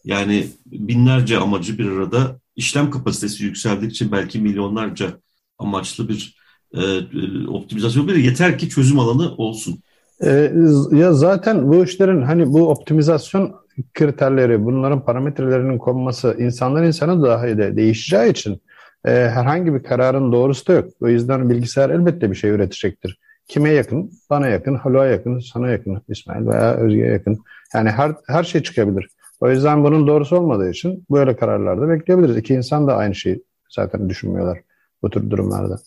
Yani 0.05 0.47
binlerce 0.67 1.39
amacı 1.39 1.79
bir 1.79 1.91
arada 1.91 2.41
işlem 2.57 2.91
kapasitesi 2.91 3.45
yükseldikçe 3.45 4.13
belki 4.13 4.39
milyonlarca 4.39 5.21
amaçlı 5.59 6.09
bir 6.09 6.37
e, 6.75 6.81
e 6.83 7.49
optimizasyon 7.49 8.09
bir 8.09 8.15
yeter 8.15 8.59
ki 8.59 8.69
çözüm 8.69 8.99
alanı 8.99 9.35
olsun. 9.35 9.83
Ee, 10.25 10.53
ya 10.93 11.13
zaten 11.13 11.69
bu 11.69 11.85
işlerin 11.85 12.23
hani 12.23 12.53
bu 12.53 12.71
optimizasyon 12.71 13.55
kriterleri, 13.95 14.65
bunların 14.65 15.05
parametrelerinin 15.05 15.79
konması 15.79 16.37
insanlar 16.39 16.85
insana 16.85 17.23
dahi 17.23 17.59
de 17.59 17.77
değişeceği 17.77 18.31
için 18.31 18.63
e, 19.05 19.11
herhangi 19.11 19.75
bir 19.75 19.83
kararın 19.83 20.33
doğrusu 20.33 20.67
da 20.67 20.73
yok. 20.73 20.89
O 21.01 21.09
yüzden 21.09 21.51
bilgisayar 21.51 21.91
elbette 21.91 22.31
bir 22.31 22.37
şey 22.37 22.51
üretecektir. 22.51 23.19
Kime 23.51 23.71
yakın? 23.71 24.13
Bana 24.31 24.49
yakın, 24.49 24.75
Haluk'a 24.75 25.07
yakın, 25.07 25.39
sana 25.39 25.71
yakın, 25.71 26.03
İsmail 26.09 26.47
veya 26.47 26.75
Özge'ye 26.75 27.07
yakın. 27.07 27.39
Yani 27.75 27.91
her, 27.91 28.13
her 28.27 28.45
şey 28.45 28.63
çıkabilir. 28.63 29.11
O 29.41 29.51
yüzden 29.51 29.85
bunun 29.85 30.07
doğrusu 30.07 30.37
olmadığı 30.37 30.71
için 30.71 31.07
böyle 31.11 31.37
kararlarda 31.37 31.89
bekleyebiliriz. 31.89 32.37
İki 32.37 32.55
insan 32.55 32.87
da 32.87 32.97
aynı 32.97 33.15
şeyi 33.15 33.43
zaten 33.71 34.09
düşünmüyorlar 34.09 34.61
bu 35.03 35.11
tür 35.11 35.31
durumlarda. 35.31 35.81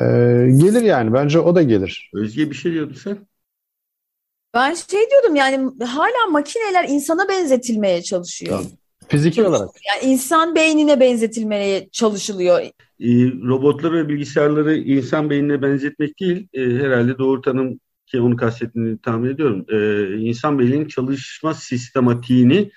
Ee, 0.00 0.04
gelir 0.56 0.82
yani. 0.82 1.12
Bence 1.12 1.38
o 1.38 1.54
da 1.54 1.62
gelir. 1.62 2.10
Özge 2.14 2.50
bir 2.50 2.54
şey 2.54 2.72
diyordun 2.72 2.94
sen. 2.94 3.18
Ben 4.54 4.74
şey 4.74 5.10
diyordum 5.10 5.36
yani 5.36 5.84
hala 5.84 6.30
makineler 6.30 6.88
insana 6.88 7.28
benzetilmeye 7.28 8.02
çalışıyor. 8.02 8.64
Fiziki 9.08 9.44
olarak. 9.44 9.70
Yani 9.88 10.12
insan 10.12 10.54
beynine 10.54 11.00
benzetilmeye 11.00 11.88
çalışılıyor. 11.92 12.60
E, 13.00 13.06
robotları 13.26 13.94
ve 13.94 14.08
bilgisayarları 14.08 14.76
insan 14.76 15.30
beynine 15.30 15.62
benzetmek 15.62 16.20
değil. 16.20 16.48
E, 16.52 16.60
herhalde 16.60 17.18
doğru 17.18 17.40
tanım 17.40 17.80
ki 18.06 18.20
onu 18.20 18.36
kastettiğini 18.36 18.98
tahmin 18.98 19.30
ediyorum. 19.30 19.64
E, 19.68 20.06
insan 20.18 20.58
beyninin 20.58 20.88
çalışma 20.88 21.54
sistematiğini 21.54 22.70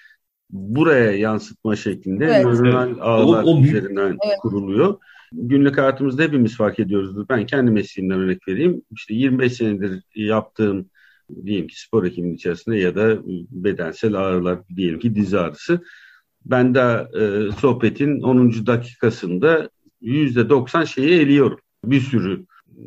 buraya 0.50 1.12
yansıtma 1.12 1.76
şeklinde 1.76 2.26
evet. 2.26 2.46
nöronal 2.46 2.96
ağlar 3.00 3.44
o, 3.44 3.48
o, 3.48 3.62
üzerinden 3.64 4.18
evet. 4.26 4.38
kuruluyor. 4.42 4.98
Günlük 5.34 5.78
hayatımızda 5.78 6.24
hepimiz 6.24 6.58
fark 6.58 6.80
ediyoruz. 6.80 7.30
Ben 7.30 7.46
kendi 7.46 7.72
mesleğimden 7.72 8.20
örnek 8.20 8.48
vereyim. 8.48 8.82
İşte 8.92 9.14
25 9.14 9.54
senedir 9.54 10.04
yaptığım 10.16 10.90
diyelim 11.46 11.68
ki 11.68 11.82
spor 11.82 12.06
hekiminin 12.06 12.36
içerisinde 12.36 12.78
ya 12.78 12.96
da 12.96 13.18
bedensel 13.52 14.14
ağrılar 14.16 14.60
diyelim 14.76 15.00
ki 15.00 15.16
diz 15.16 15.34
ağrısı. 15.34 15.82
Ben 16.46 16.76
de 16.76 17.08
e, 17.20 17.52
sohbetin 17.52 18.22
10. 18.22 18.66
dakikasında 18.68 19.70
%90 20.02 20.88
şeyi 20.88 21.22
eliyorum. 21.22 21.60
Bir 21.86 22.02
sürü 22.02 22.46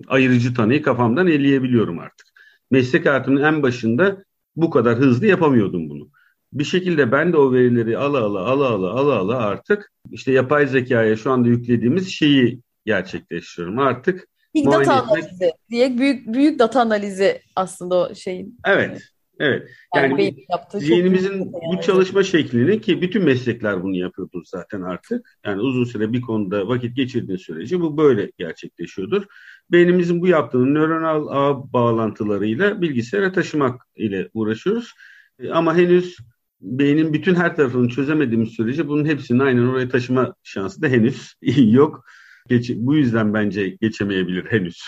ayırıcı 0.09 0.55
tanıyı 0.55 0.83
kafamdan 0.83 1.27
eleyebiliyorum 1.27 1.99
artık. 1.99 2.27
Meslek 2.71 3.07
hayatımın 3.07 3.43
en 3.43 3.63
başında 3.63 4.25
bu 4.57 4.71
kadar 4.71 4.99
hızlı 4.99 5.27
yapamıyordum 5.27 5.91
bunu. 5.91 6.09
Bir 6.53 6.65
şekilde 6.65 7.13
ben 7.13 7.33
de 7.33 7.37
o 7.37 7.53
verileri 7.53 7.99
ala 7.99 8.19
ala 8.19 8.41
ala 8.41 8.69
ala 8.69 8.91
ala 8.91 9.19
ala 9.19 9.37
artık 9.37 9.93
işte 10.11 10.33
yapay 10.33 10.67
zekaya 10.67 11.17
şu 11.17 11.31
anda 11.31 11.49
yüklediğimiz 11.49 12.09
şeyi 12.09 12.61
gerçekleştiriyorum. 12.87 13.79
Artık 13.79 14.29
Big 14.55 14.67
data 14.67 15.03
analizi 15.03 15.53
diye 15.71 15.99
büyük 15.99 16.35
büyük 16.35 16.59
data 16.59 16.81
analizi 16.81 17.41
aslında 17.57 17.97
o 17.97 18.15
şeyin. 18.15 18.59
Evet. 18.67 19.03
Evet. 19.41 19.71
Yani, 19.97 20.23
yani 20.23 20.85
zihnimizin 20.85 21.53
bu 21.53 21.81
çalışma 21.81 22.23
şeklini 22.23 22.81
ki 22.81 23.03
bütün 23.03 23.25
meslekler 23.25 23.83
bunu 23.83 23.97
yapıyordur 23.97 24.43
zaten 24.47 24.83
artık. 24.83 25.39
Yani 25.45 25.61
uzun 25.61 25.85
süre 25.85 26.13
bir 26.13 26.21
konuda 26.21 26.69
vakit 26.69 26.97
geçirdiğin 26.97 27.39
sürece 27.39 27.81
bu 27.81 27.97
böyle 27.97 28.31
gerçekleşiyordur. 28.39 29.25
Beynimizin 29.73 30.21
bu 30.21 30.27
yaptığını 30.27 30.75
nöronal 30.75 31.27
ağ 31.31 31.73
bağlantılarıyla 31.73 32.83
bilgisayara 32.83 33.33
taşımak 33.33 33.83
ile 33.97 34.29
uğraşıyoruz. 34.35 34.93
E, 35.39 35.51
ama 35.51 35.77
henüz 35.77 36.17
beynin 36.61 37.13
bütün 37.13 37.35
her 37.35 37.57
tarafını 37.57 37.89
çözemediğimiz 37.89 38.49
sürece 38.49 38.89
bunun 38.89 39.05
hepsini 39.05 39.43
aynen 39.43 39.67
oraya 39.67 39.89
taşıma 39.89 40.35
şansı 40.43 40.83
da 40.83 40.89
henüz 40.89 41.35
yok. 41.57 42.05
Geç, 42.49 42.71
bu 42.75 42.97
yüzden 42.97 43.35
bence 43.35 43.69
geçemeyebilir 43.69 44.45
henüz 44.45 44.83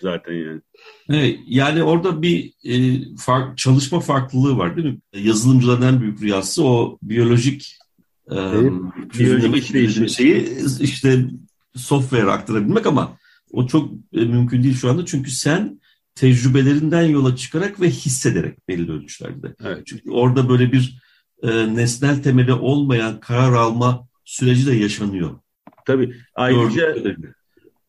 zaten 0.00 0.32
yani. 0.32 0.60
Evet, 1.10 1.38
yani 1.46 1.82
orada 1.82 2.22
bir 2.22 2.52
e, 2.64 3.00
fark, 3.16 3.58
çalışma 3.58 4.00
farklılığı 4.00 4.58
var 4.58 4.76
değil 4.76 4.88
mi? 4.88 4.98
Yazılımcıların 5.14 5.82
en 5.82 6.00
büyük 6.00 6.22
rüyası 6.22 6.64
o 6.64 6.98
biyolojik 7.02 7.78
Biyolojik 9.18 9.56
işleyişi. 9.56 10.08
Şeyi 10.08 10.48
işte 10.80 11.24
software 11.74 12.30
aktarabilmek 12.30 12.86
ama 12.86 13.16
o 13.52 13.66
çok 13.66 13.90
e, 14.12 14.24
mümkün 14.24 14.62
değil 14.62 14.76
şu 14.76 14.90
anda. 14.90 15.06
Çünkü 15.06 15.30
sen 15.30 15.80
tecrübelerinden 16.14 17.02
yola 17.02 17.36
çıkarak 17.36 17.80
ve 17.80 17.90
hissederek 17.90 18.68
belli 18.68 18.92
ölçülerde. 18.92 19.54
Evet. 19.64 19.86
Çünkü 19.86 20.10
orada 20.10 20.48
böyle 20.48 20.72
bir 20.72 20.98
e, 21.42 21.74
nesnel 21.74 22.22
temeli 22.22 22.52
olmayan 22.52 23.20
karar 23.20 23.52
alma 23.52 24.08
süreci 24.24 24.66
de 24.66 24.74
yaşanıyor. 24.74 25.38
Tabii. 25.86 26.14
Ayrıca 26.34 26.94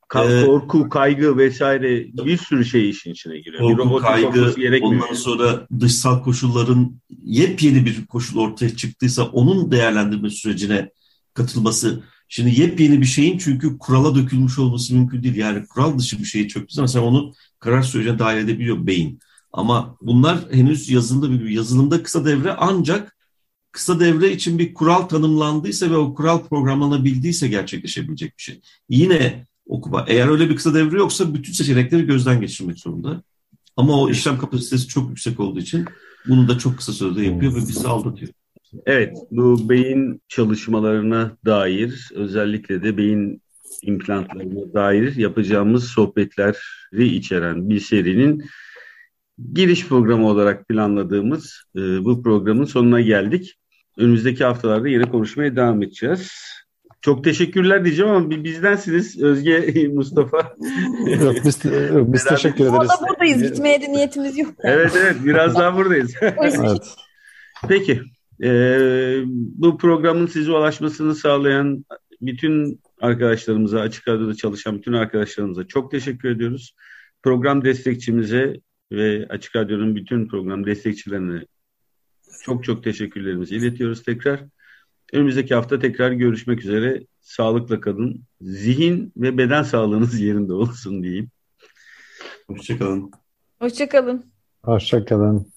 Ka- 0.10 0.42
ee, 0.42 0.46
korku, 0.46 0.90
kaygı 0.90 1.38
vesaire 1.38 2.06
bir 2.26 2.38
sürü 2.38 2.66
şey 2.66 2.90
işin 2.90 3.12
içine 3.12 3.40
giriyor. 3.40 3.78
Korku, 3.78 3.98
bir 3.98 4.02
kaygı, 4.02 4.54
ondan 4.82 5.14
sonra 5.14 5.68
dışsal 5.80 6.24
koşulların 6.24 7.02
yepyeni 7.24 7.86
bir 7.86 8.06
koşul 8.06 8.40
ortaya 8.40 8.76
çıktıysa 8.76 9.24
onun 9.24 9.72
değerlendirme 9.72 10.30
sürecine 10.30 10.92
katılması. 11.34 12.04
Şimdi 12.28 12.62
yepyeni 12.62 13.02
bir 13.02 13.06
şeyin 13.06 13.38
çünkü 13.38 13.78
kurala 13.78 14.16
dökülmüş 14.16 14.60
olması 14.60 14.94
mümkün 14.96 15.24
değil. 15.24 15.36
Yani 15.36 15.66
kural 15.66 16.00
dışı 16.00 16.20
bir 16.20 16.26
şey 16.26 16.48
çöktü 16.48 16.76
zaman 16.76 16.88
sen 16.88 17.02
onu 17.02 17.34
karar 17.60 17.82
sürecine 17.82 18.20
dahil 18.20 18.38
edebiliyor 18.38 18.88
beyin. 18.88 19.20
Ama 19.54 19.98
bunlar 20.02 20.40
henüz 20.52 20.90
yazılımda 20.90 21.32
bir 21.32 21.50
yazılımda 21.50 22.04
kısa 22.04 22.26
devre 22.26 22.54
ancak 22.54 23.16
kısa 23.72 24.00
devre 24.00 24.32
için 24.32 24.60
bir 24.60 24.74
kural 24.74 25.02
tanımlandıysa 25.02 25.92
ve 25.92 25.98
o 25.98 26.14
kural 26.14 26.44
programlanabildiyse 26.44 27.48
gerçekleşebilecek 27.48 28.38
bir 28.38 28.44
şey. 28.44 28.62
Yine 28.90 29.48
okuma. 29.70 30.06
Eğer 30.08 30.28
öyle 30.28 30.50
bir 30.50 30.56
kısa 30.56 30.74
devre 30.74 30.98
yoksa 30.98 31.34
bütün 31.34 31.54
seçenekleri 31.54 32.06
gözden 32.06 32.42
geçirmek 32.42 32.80
zorunda. 32.80 33.24
Ama 33.78 34.02
o 34.02 34.10
işlem 34.10 34.38
kapasitesi 34.38 34.88
çok 34.88 35.10
yüksek 35.10 35.40
olduğu 35.40 35.60
için 35.60 35.86
bunu 36.28 36.48
da 36.48 36.58
çok 36.58 36.78
kısa 36.78 36.92
sürede 36.92 37.26
yapıyor 37.26 37.52
ve 37.56 37.58
bizi 37.58 37.88
aldatıyor. 37.88 38.32
Evet, 38.86 39.18
bu 39.32 39.70
beyin 39.70 40.22
çalışmalarına 40.28 41.38
dair 41.46 42.10
özellikle 42.14 42.84
de 42.84 42.98
beyin 42.98 43.42
implantlarına 43.82 44.74
dair 44.74 45.16
yapacağımız 45.16 45.84
sohbetleri 45.84 47.08
içeren 47.08 47.70
bir 47.70 47.80
serinin 47.80 48.44
giriş 49.54 49.88
programı 49.88 50.28
olarak 50.28 50.68
planladığımız 50.68 51.64
e, 51.76 51.80
bu 51.80 52.24
programın 52.24 52.66
sonuna 52.66 53.02
geldik. 53.02 53.56
Önümüzdeki 53.98 54.44
haftalarda 54.44 54.88
yine 54.88 55.10
konuşmaya 55.10 55.56
devam 55.56 55.84
edeceğiz. 55.84 56.32
Çok 57.02 57.24
teşekkürler 57.24 57.86
diyeceğim 57.86 58.12
ama 58.12 58.30
bizdensiniz 58.30 59.22
Özge 59.22 59.88
Mustafa. 59.94 60.56
yok 61.24 61.36
biz, 61.46 61.66
yok, 61.66 62.14
biz 62.14 62.24
teşekkür 62.24 62.64
ederiz. 62.64 62.74
Orada 62.74 63.10
buradayız. 63.10 63.44
Gitmeye 63.44 63.82
de 63.82 63.92
niyetimiz 63.92 64.38
yok. 64.38 64.54
evet 64.64 64.92
evet 64.96 65.16
biraz 65.26 65.56
daha 65.56 65.78
buradayız. 65.78 66.14
evet. 66.22 66.96
Peki. 67.68 68.02
E, 68.44 68.50
bu 69.34 69.78
programın 69.78 70.28
size 70.28 70.52
ulaşmasını 70.52 71.16
sağlayan 71.16 71.86
bütün 72.22 72.82
arkadaşlarımıza, 73.02 73.80
Açık 73.80 74.08
Radyo'da 74.08 74.36
çalışan 74.36 74.78
bütün 74.78 74.94
arkadaşlarımıza 74.94 75.68
çok 75.68 75.92
teşekkür 75.92 76.30
ediyoruz. 76.30 76.76
Program 77.24 77.64
destekçimize 77.64 78.60
ve 78.92 79.28
Açık 79.30 79.56
Radyo'nun 79.56 79.96
bütün 79.96 80.28
program 80.28 80.66
destekçilerine 80.66 81.46
çok 82.44 82.64
çok 82.64 82.84
teşekkürlerimizi 82.84 83.56
iletiyoruz 83.56 84.04
tekrar. 84.04 84.44
Önümüzdeki 85.14 85.56
hafta 85.56 85.80
tekrar 85.80 86.12
görüşmek 86.12 86.60
üzere. 86.60 87.04
Sağlıkla 87.22 87.82
kalın. 87.82 88.24
Zihin 88.42 89.14
ve 89.18 89.38
beden 89.38 89.64
sağlığınız 89.64 90.20
yerinde 90.22 90.54
olsun 90.54 91.04
diyeyim. 91.04 91.30
Hoşçakalın. 92.48 93.12
Hoşçakalın. 93.60 94.26
Hoşçakalın. 94.64 95.52